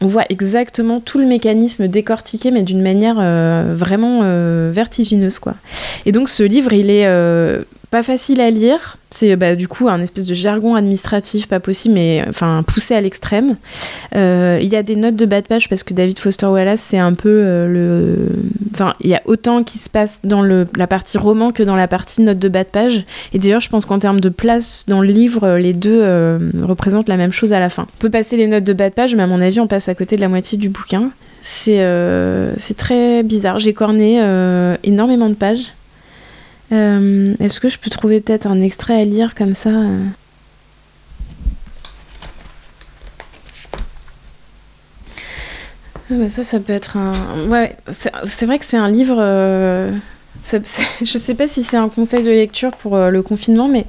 voit 0.00 0.24
exactement 0.28 1.00
tout 1.00 1.18
le 1.18 1.26
mécanisme 1.26 1.88
décortiqué, 1.88 2.52
mais 2.52 2.62
d'une 2.62 2.82
manière 2.82 3.16
euh, 3.18 3.74
vraiment 3.76 4.20
euh, 4.22 4.70
vertigineuse, 4.72 5.40
quoi. 5.40 5.54
Et 6.06 6.12
donc, 6.12 6.28
ce 6.28 6.44
livre, 6.44 6.72
il 6.72 6.88
est 6.88 7.06
euh, 7.06 7.62
pas 7.90 8.02
facile 8.02 8.40
à 8.40 8.50
lire. 8.50 8.98
C'est 9.10 9.34
bah, 9.36 9.56
du 9.56 9.68
coup 9.68 9.88
un 9.88 10.00
espèce 10.02 10.26
de 10.26 10.34
jargon 10.34 10.74
administratif 10.74 11.48
pas 11.48 11.60
possible, 11.60 11.94
mais 11.94 12.22
enfin 12.28 12.62
poussé 12.66 12.94
à 12.94 13.00
l'extrême. 13.00 13.56
Euh, 14.14 14.58
il 14.60 14.68
y 14.68 14.76
a 14.76 14.82
des 14.82 14.96
notes 14.96 15.16
de 15.16 15.24
bas 15.24 15.40
de 15.40 15.46
page 15.46 15.68
parce 15.70 15.82
que 15.82 15.94
David 15.94 16.18
Foster 16.18 16.46
Wallace, 16.46 16.80
c'est 16.80 16.98
un 16.98 17.14
peu 17.14 17.28
euh, 17.30 17.66
le. 17.66 18.28
Enfin, 18.74 18.94
il 19.00 19.08
y 19.08 19.14
a 19.14 19.22
autant 19.24 19.64
qui 19.64 19.78
se 19.78 19.88
passe 19.88 20.20
dans 20.24 20.42
le, 20.42 20.66
la 20.76 20.86
partie 20.86 21.16
roman 21.16 21.52
que 21.52 21.62
dans 21.62 21.76
la 21.76 21.88
partie 21.88 22.20
notes 22.20 22.38
de 22.38 22.48
bas 22.48 22.64
de 22.64 22.68
page. 22.68 23.04
Et 23.32 23.38
d'ailleurs, 23.38 23.60
je 23.60 23.70
pense 23.70 23.86
qu'en 23.86 23.98
termes 23.98 24.20
de 24.20 24.28
place 24.28 24.84
dans 24.86 25.00
le 25.00 25.08
livre, 25.08 25.56
les 25.56 25.72
deux 25.72 26.00
euh, 26.02 26.38
représentent 26.62 27.08
la 27.08 27.16
même 27.16 27.32
chose 27.32 27.54
à 27.54 27.60
la 27.60 27.70
fin. 27.70 27.86
On 27.96 27.98
peut 27.98 28.10
passer 28.10 28.36
les 28.36 28.46
notes 28.46 28.64
de 28.64 28.74
bas 28.74 28.90
de 28.90 28.94
page, 28.94 29.14
mais 29.14 29.22
à 29.22 29.26
mon 29.26 29.40
avis, 29.40 29.60
on 29.60 29.66
passe 29.66 29.88
à 29.88 29.94
côté 29.94 30.16
de 30.16 30.20
la 30.20 30.28
moitié 30.28 30.58
du 30.58 30.68
bouquin. 30.68 31.10
C'est 31.40 31.78
très 32.76 33.22
bizarre. 33.22 33.58
J'ai 33.58 33.72
corné 33.72 34.20
énormément 34.82 35.30
de 35.30 35.34
pages. 35.34 35.72
Euh, 36.72 37.34
est-ce 37.40 37.60
que 37.60 37.68
je 37.68 37.78
peux 37.78 37.90
trouver 37.90 38.20
peut-être 38.20 38.46
un 38.46 38.60
extrait 38.60 39.00
à 39.00 39.04
lire 39.04 39.34
comme 39.34 39.54
ça 39.54 39.70
euh 39.70 40.04
ah 46.10 46.14
bah 46.14 46.30
ça, 46.30 46.42
ça 46.42 46.58
peut 46.58 46.72
être 46.72 46.96
un. 46.96 47.12
Ouais, 47.50 47.76
c'est 47.90 48.46
vrai 48.46 48.58
que 48.58 48.64
c'est 48.64 48.78
un 48.78 48.88
livre. 48.88 49.18
Euh... 49.18 49.90
je 50.52 51.18
sais 51.18 51.34
pas 51.34 51.48
si 51.48 51.62
c'est 51.62 51.76
un 51.76 51.90
conseil 51.90 52.22
de 52.22 52.30
lecture 52.30 52.70
pour 52.70 52.96
euh, 52.96 53.10
le 53.10 53.20
confinement, 53.20 53.68
mais 53.68 53.84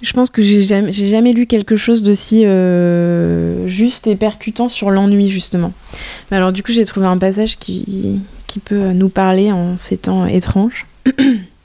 je 0.00 0.12
pense 0.12 0.30
que 0.30 0.42
j'ai 0.42 0.62
jamais, 0.62 0.92
jamais 0.92 1.32
lu 1.32 1.46
quelque 1.46 1.74
chose 1.74 2.04
d'aussi 2.04 2.44
juste 3.66 4.06
et 4.06 4.14
percutant 4.14 4.68
sur 4.68 4.92
l'ennui, 4.92 5.28
justement. 5.28 5.72
Alors, 6.30 6.52
du 6.52 6.62
coup, 6.62 6.70
j'ai 6.70 6.84
trouvé 6.84 7.06
un 7.06 7.18
passage 7.18 7.58
qui 7.58 8.20
peut 8.64 8.92
nous 8.92 9.08
parler 9.08 9.50
en 9.50 9.76
ces 9.76 9.96
temps 9.96 10.24
étranges. 10.24 10.86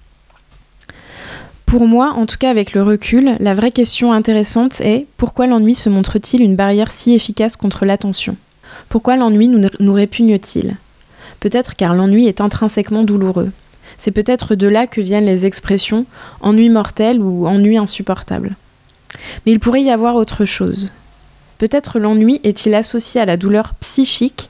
Pour 1.72 1.88
moi, 1.88 2.16
en 2.18 2.26
tout 2.26 2.36
cas 2.38 2.50
avec 2.50 2.74
le 2.74 2.84
recul, 2.84 3.38
la 3.40 3.54
vraie 3.54 3.72
question 3.72 4.12
intéressante 4.12 4.82
est 4.82 5.08
pourquoi 5.16 5.48
l'ennui 5.48 5.74
se 5.74 5.88
montre-t-il 5.88 6.42
une 6.42 6.58
barrière 6.58 6.92
si 6.92 7.14
efficace 7.14 7.56
contre 7.56 7.86
l'attention? 7.86 8.36
Pourquoi 8.90 9.16
l'ennui 9.16 9.48
nous, 9.48 9.94
répugne-t-il? 9.94 10.76
Peut-être 11.40 11.78
car 11.78 11.96
l'ennui 11.96 12.28
est 12.28 12.42
intrinsèquement 12.42 13.04
douloureux. 13.04 13.52
C'est 13.98 14.12
peut-être 14.12 14.54
de 14.56 14.68
là 14.68 14.86
que 14.86 15.00
viennent 15.00 15.26
les 15.26 15.46
expressions 15.46 16.06
ennui 16.42 16.68
mortel 16.68 17.22
ou 17.22 17.48
ennui 17.48 17.78
insupportable. 17.78 18.58
Mais 19.46 19.54
il 19.54 19.62
pourrait 19.62 19.84
y 19.84 19.92
avoir 19.92 20.16
autre 20.16 20.44
chose. 20.44 20.92
Peut-être 21.58 22.00
l'ennui 22.00 22.42
est-il 22.44 22.76
associé 22.76 23.22
à 23.22 23.26
la 23.26 23.38
douleur 23.38 23.76
psychique 23.76 24.50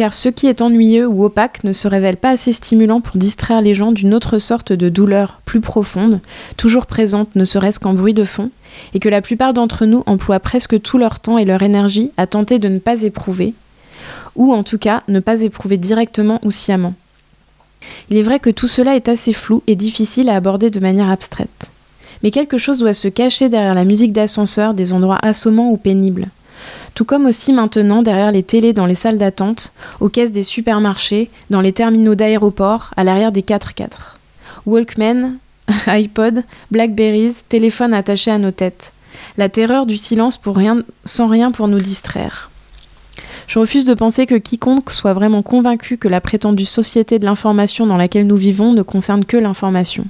car 0.00 0.14
ce 0.14 0.30
qui 0.30 0.46
est 0.46 0.62
ennuyeux 0.62 1.06
ou 1.06 1.26
opaque 1.26 1.62
ne 1.62 1.74
se 1.74 1.86
révèle 1.86 2.16
pas 2.16 2.30
assez 2.30 2.54
stimulant 2.54 3.02
pour 3.02 3.18
distraire 3.18 3.60
les 3.60 3.74
gens 3.74 3.92
d'une 3.92 4.14
autre 4.14 4.38
sorte 4.38 4.72
de 4.72 4.88
douleur 4.88 5.42
plus 5.44 5.60
profonde, 5.60 6.20
toujours 6.56 6.86
présente 6.86 7.36
ne 7.36 7.44
serait-ce 7.44 7.78
qu'en 7.78 7.92
bruit 7.92 8.14
de 8.14 8.24
fond, 8.24 8.48
et 8.94 8.98
que 8.98 9.10
la 9.10 9.20
plupart 9.20 9.52
d'entre 9.52 9.84
nous 9.84 10.02
emploient 10.06 10.40
presque 10.40 10.80
tout 10.80 10.96
leur 10.96 11.20
temps 11.20 11.36
et 11.36 11.44
leur 11.44 11.62
énergie 11.62 12.12
à 12.16 12.26
tenter 12.26 12.58
de 12.58 12.68
ne 12.68 12.78
pas 12.78 13.02
éprouver, 13.02 13.52
ou 14.36 14.54
en 14.54 14.62
tout 14.62 14.78
cas 14.78 15.02
ne 15.06 15.20
pas 15.20 15.42
éprouver 15.42 15.76
directement 15.76 16.40
ou 16.44 16.50
sciemment. 16.50 16.94
Il 18.08 18.16
est 18.16 18.22
vrai 18.22 18.38
que 18.38 18.48
tout 18.48 18.68
cela 18.68 18.96
est 18.96 19.10
assez 19.10 19.34
flou 19.34 19.62
et 19.66 19.76
difficile 19.76 20.30
à 20.30 20.36
aborder 20.36 20.70
de 20.70 20.80
manière 20.80 21.10
abstraite. 21.10 21.70
Mais 22.22 22.30
quelque 22.30 22.56
chose 22.56 22.78
doit 22.78 22.94
se 22.94 23.08
cacher 23.08 23.50
derrière 23.50 23.74
la 23.74 23.84
musique 23.84 24.14
d'ascenseur 24.14 24.72
des 24.72 24.94
endroits 24.94 25.18
assommants 25.20 25.70
ou 25.70 25.76
pénibles. 25.76 26.30
Tout 26.94 27.04
comme 27.04 27.26
aussi 27.26 27.52
maintenant 27.52 28.02
derrière 28.02 28.30
les 28.30 28.42
télés 28.42 28.72
dans 28.72 28.86
les 28.86 28.94
salles 28.94 29.18
d'attente, 29.18 29.72
aux 30.00 30.08
caisses 30.08 30.32
des 30.32 30.42
supermarchés, 30.42 31.30
dans 31.50 31.60
les 31.60 31.72
terminaux 31.72 32.14
d'aéroport, 32.14 32.90
à 32.96 33.04
l'arrière 33.04 33.32
des 33.32 33.42
4x4. 33.42 34.16
Walkman, 34.66 35.36
iPod, 35.86 36.42
Blackberries, 36.70 37.34
téléphone 37.48 37.94
attaché 37.94 38.30
à 38.30 38.38
nos 38.38 38.50
têtes. 38.50 38.92
La 39.36 39.48
terreur 39.48 39.86
du 39.86 39.96
silence 39.96 40.36
pour 40.36 40.56
rien, 40.56 40.82
sans 41.04 41.26
rien 41.26 41.52
pour 41.52 41.68
nous 41.68 41.80
distraire. 41.80 42.50
Je 43.46 43.58
refuse 43.58 43.84
de 43.84 43.94
penser 43.94 44.26
que 44.26 44.36
quiconque 44.36 44.90
soit 44.90 45.12
vraiment 45.12 45.42
convaincu 45.42 45.96
que 45.96 46.08
la 46.08 46.20
prétendue 46.20 46.64
société 46.64 47.18
de 47.18 47.24
l'information 47.24 47.86
dans 47.86 47.96
laquelle 47.96 48.26
nous 48.26 48.36
vivons 48.36 48.72
ne 48.72 48.82
concerne 48.82 49.24
que 49.24 49.36
l'information. 49.36 50.04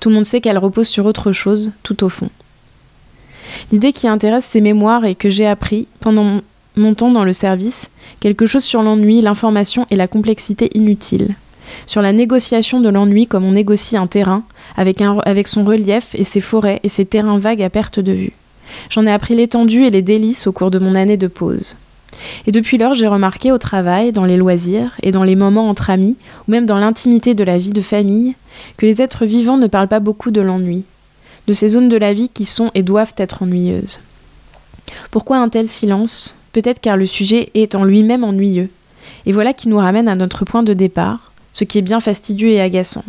Tout 0.00 0.08
le 0.08 0.16
monde 0.16 0.26
sait 0.26 0.40
qu'elle 0.40 0.58
repose 0.58 0.88
sur 0.88 1.06
autre 1.06 1.32
chose, 1.32 1.70
tout 1.82 2.02
au 2.04 2.08
fond. 2.08 2.28
L'idée 3.70 3.92
qui 3.92 4.08
intéresse 4.08 4.44
ces 4.44 4.60
mémoires 4.60 5.04
et 5.04 5.14
que 5.14 5.28
j'ai 5.28 5.46
appris 5.46 5.86
pendant 6.00 6.40
mon 6.76 6.94
temps 6.94 7.10
dans 7.10 7.24
le 7.24 7.32
service, 7.32 7.90
quelque 8.20 8.46
chose 8.46 8.64
sur 8.64 8.82
l'ennui, 8.82 9.20
l'information 9.20 9.86
et 9.90 9.96
la 9.96 10.08
complexité 10.08 10.70
inutile. 10.74 11.34
Sur 11.86 12.02
la 12.02 12.12
négociation 12.12 12.80
de 12.80 12.88
l'ennui 12.88 13.26
comme 13.26 13.44
on 13.44 13.52
négocie 13.52 13.96
un 13.96 14.06
terrain, 14.06 14.42
avec, 14.76 15.00
avec 15.00 15.48
son 15.48 15.64
relief 15.64 16.14
et 16.14 16.24
ses 16.24 16.40
forêts 16.40 16.80
et 16.82 16.88
ses 16.88 17.04
terrains 17.04 17.38
vagues 17.38 17.62
à 17.62 17.70
perte 17.70 18.00
de 18.00 18.12
vue. 18.12 18.32
J'en 18.90 19.06
ai 19.06 19.10
appris 19.10 19.34
l'étendue 19.34 19.84
et 19.84 19.90
les 19.90 20.02
délices 20.02 20.46
au 20.46 20.52
cours 20.52 20.70
de 20.70 20.78
mon 20.78 20.94
année 20.94 21.16
de 21.16 21.26
pause. 21.26 21.76
Et 22.46 22.52
depuis 22.52 22.78
lors, 22.78 22.94
j'ai 22.94 23.08
remarqué 23.08 23.52
au 23.52 23.58
travail, 23.58 24.12
dans 24.12 24.24
les 24.24 24.36
loisirs 24.36 24.96
et 25.02 25.10
dans 25.10 25.24
les 25.24 25.36
moments 25.36 25.68
entre 25.68 25.90
amis, 25.90 26.16
ou 26.46 26.50
même 26.50 26.66
dans 26.66 26.78
l'intimité 26.78 27.34
de 27.34 27.44
la 27.44 27.58
vie 27.58 27.72
de 27.72 27.80
famille, 27.80 28.34
que 28.76 28.86
les 28.86 29.02
êtres 29.02 29.24
vivants 29.24 29.56
ne 29.56 29.66
parlent 29.66 29.88
pas 29.88 30.00
beaucoup 30.00 30.30
de 30.30 30.40
l'ennui, 30.40 30.84
de 31.46 31.52
ces 31.52 31.68
zones 31.68 31.88
de 31.88 31.96
la 31.96 32.12
vie 32.12 32.28
qui 32.28 32.44
sont 32.44 32.70
et 32.74 32.82
doivent 32.82 33.14
être 33.16 33.42
ennuyeuses. 33.42 34.00
Pourquoi 35.10 35.38
un 35.38 35.48
tel 35.48 35.68
silence? 35.68 36.36
Peut-être 36.52 36.80
car 36.80 36.96
le 36.96 37.06
sujet 37.06 37.50
est 37.54 37.74
en 37.74 37.84
lui-même 37.84 38.24
ennuyeux. 38.24 38.70
Et 39.26 39.32
voilà 39.32 39.52
qui 39.52 39.68
nous 39.68 39.78
ramène 39.78 40.08
à 40.08 40.14
notre 40.14 40.44
point 40.44 40.62
de 40.62 40.74
départ, 40.74 41.32
ce 41.52 41.64
qui 41.64 41.78
est 41.78 41.82
bien 41.82 42.00
fastidieux 42.00 42.50
et 42.50 42.60
agaçant. 42.60 43.04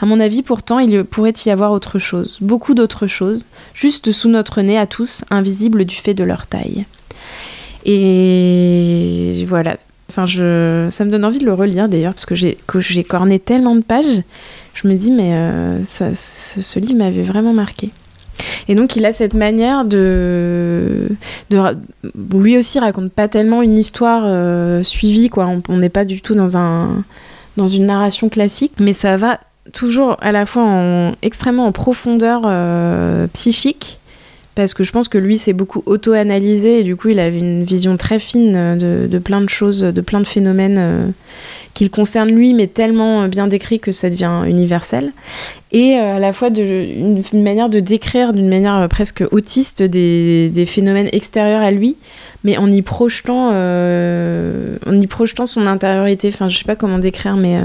À 0.00 0.06
mon 0.06 0.20
avis, 0.20 0.42
pourtant, 0.42 0.78
il 0.78 1.04
pourrait 1.04 1.32
y 1.44 1.50
avoir 1.50 1.72
autre 1.72 1.98
chose, 1.98 2.38
beaucoup 2.40 2.74
d'autres 2.74 3.06
choses, 3.06 3.44
juste 3.74 4.12
sous 4.12 4.28
notre 4.28 4.62
nez 4.62 4.78
à 4.78 4.86
tous, 4.86 5.24
invisibles 5.30 5.84
du 5.84 5.96
fait 5.96 6.14
de 6.14 6.24
leur 6.24 6.46
taille. 6.46 6.84
Et 7.84 9.44
voilà. 9.48 9.76
Enfin, 10.08 10.26
je... 10.26 10.88
ça 10.90 11.04
me 11.04 11.10
donne 11.10 11.24
envie 11.24 11.38
de 11.38 11.44
le 11.44 11.54
relire 11.54 11.88
d'ailleurs, 11.88 12.14
parce 12.14 12.26
que 12.26 12.34
j'ai, 12.34 13.04
corné 13.04 13.38
tellement 13.38 13.74
de 13.74 13.82
pages. 13.82 14.22
Je 14.74 14.88
me 14.88 14.94
dis, 14.94 15.10
mais 15.10 15.30
euh, 15.34 15.82
ce, 15.84 16.78
livre 16.78 16.98
m'avait 16.98 17.22
vraiment 17.22 17.52
marqué. 17.52 17.90
Et 18.68 18.74
donc, 18.74 18.96
il 18.96 19.06
a 19.06 19.12
cette 19.12 19.34
manière 19.34 19.84
de. 19.84 21.08
lui 22.32 22.58
aussi 22.58 22.78
raconte 22.80 23.12
pas 23.12 23.28
tellement 23.28 23.62
une 23.62 23.78
histoire 23.78 24.24
euh, 24.26 24.82
suivie, 24.82 25.30
quoi. 25.30 25.48
On 25.68 25.76
n'est 25.76 25.88
pas 25.88 26.04
du 26.04 26.20
tout 26.20 26.34
dans, 26.34 26.56
un, 26.56 27.04
dans 27.56 27.68
une 27.68 27.86
narration 27.86 28.28
classique, 28.28 28.72
mais 28.80 28.92
ça 28.92 29.16
va 29.16 29.38
toujours 29.72 30.16
à 30.20 30.32
la 30.32 30.44
fois 30.44 30.64
en, 30.64 31.12
extrêmement 31.22 31.66
en 31.66 31.72
profondeur 31.72 32.42
euh, 32.44 33.26
psychique 33.28 33.98
parce 34.54 34.72
que 34.72 34.84
je 34.84 34.92
pense 34.92 35.08
que 35.08 35.18
lui 35.18 35.36
s'est 35.36 35.52
beaucoup 35.52 35.82
auto-analysé 35.86 36.80
et 36.80 36.82
du 36.84 36.94
coup 36.96 37.08
il 37.08 37.18
avait 37.18 37.38
une 37.38 37.64
vision 37.64 37.96
très 37.96 38.18
fine 38.18 38.78
de, 38.78 39.18
plein 39.18 39.40
de 39.40 39.48
choses, 39.48 39.80
de 39.80 40.00
plein 40.00 40.20
de 40.20 40.26
phénomènes 40.26 40.76
euh, 40.78 41.06
qu'il 41.74 41.90
concerne 41.90 42.30
lui, 42.30 42.54
mais 42.54 42.68
tellement 42.68 43.26
bien 43.26 43.48
décrit 43.48 43.80
que 43.80 43.90
ça 43.90 44.10
devient 44.10 44.42
universel. 44.46 45.12
Et 45.72 45.96
euh, 45.96 46.16
à 46.16 46.18
la 46.20 46.32
fois 46.32 46.48
une, 46.48 47.22
manière 47.32 47.68
de 47.68 47.80
décrire 47.80 48.32
d'une 48.32 48.48
manière 48.48 48.76
euh, 48.76 48.88
presque 48.88 49.24
autiste 49.32 49.82
des, 49.82 50.64
phénomènes 50.68 51.08
extérieurs 51.10 51.62
à 51.62 51.72
lui, 51.72 51.96
mais 52.44 52.56
en 52.56 52.70
y 52.70 52.82
projetant, 52.82 53.48
en 53.48 55.00
y 55.00 55.06
projetant 55.08 55.46
son 55.46 55.66
intériorité. 55.66 56.28
Enfin, 56.28 56.48
je 56.48 56.58
sais 56.58 56.64
pas 56.64 56.76
comment 56.76 56.98
décrire, 56.98 57.36
mais 57.36 57.58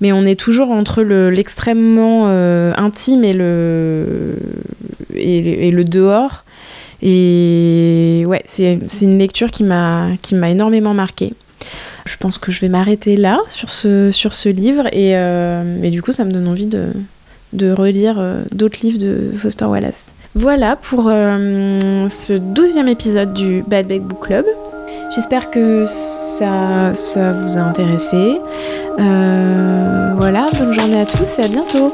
mais 0.00 0.12
on 0.12 0.24
est 0.24 0.38
toujours 0.38 0.70
entre 0.70 1.02
l'extrêmement 1.02 2.24
euh, 2.26 2.72
intime 2.76 3.24
et 3.24 3.32
le, 3.32 4.36
et, 5.14 5.72
dehors. 5.84 6.44
Et 7.02 8.24
ouais, 8.26 8.42
c'est 8.46 8.78
une 9.02 9.18
lecture 9.18 9.50
qui 9.50 9.64
m'a 9.64 10.16
énormément 10.32 10.94
marqué. 10.94 11.32
Je 12.06 12.16
pense 12.16 12.38
que 12.38 12.50
je 12.50 12.60
vais 12.60 12.68
m'arrêter 12.68 13.16
là 13.16 13.38
sur 13.48 13.70
ce, 13.70 14.10
sur 14.10 14.32
ce 14.32 14.48
livre 14.48 14.86
et, 14.92 15.14
euh, 15.16 15.90
du 15.90 16.00
coup 16.00 16.12
ça 16.12 16.24
me 16.24 16.30
donne 16.30 16.48
envie 16.48 16.66
de, 16.66 16.86
de 17.52 17.70
relire 17.70 18.16
euh, 18.18 18.42
d'autres 18.50 18.78
livres 18.82 18.98
de 18.98 19.32
Foster 19.36 19.66
Wallace. 19.66 20.14
Voilà 20.34 20.76
pour 20.76 21.04
ce 21.04 22.32
douzième 22.38 22.88
épisode 22.88 23.32
du 23.32 23.62
Bad 23.66 23.88
Bag 23.88 24.02
Book 24.02 24.26
Club. 24.26 24.46
J'espère 25.18 25.50
que 25.50 25.84
ça, 25.84 26.92
vous 27.32 27.58
a 27.58 27.62
intéressé. 27.62 28.40
Euh, 29.00 30.14
voilà, 30.16 30.46
bonne 30.56 30.72
journée 30.72 31.00
à 31.00 31.06
tous 31.06 31.40
et 31.40 31.42
à 31.42 31.48
bientôt. 31.48 31.92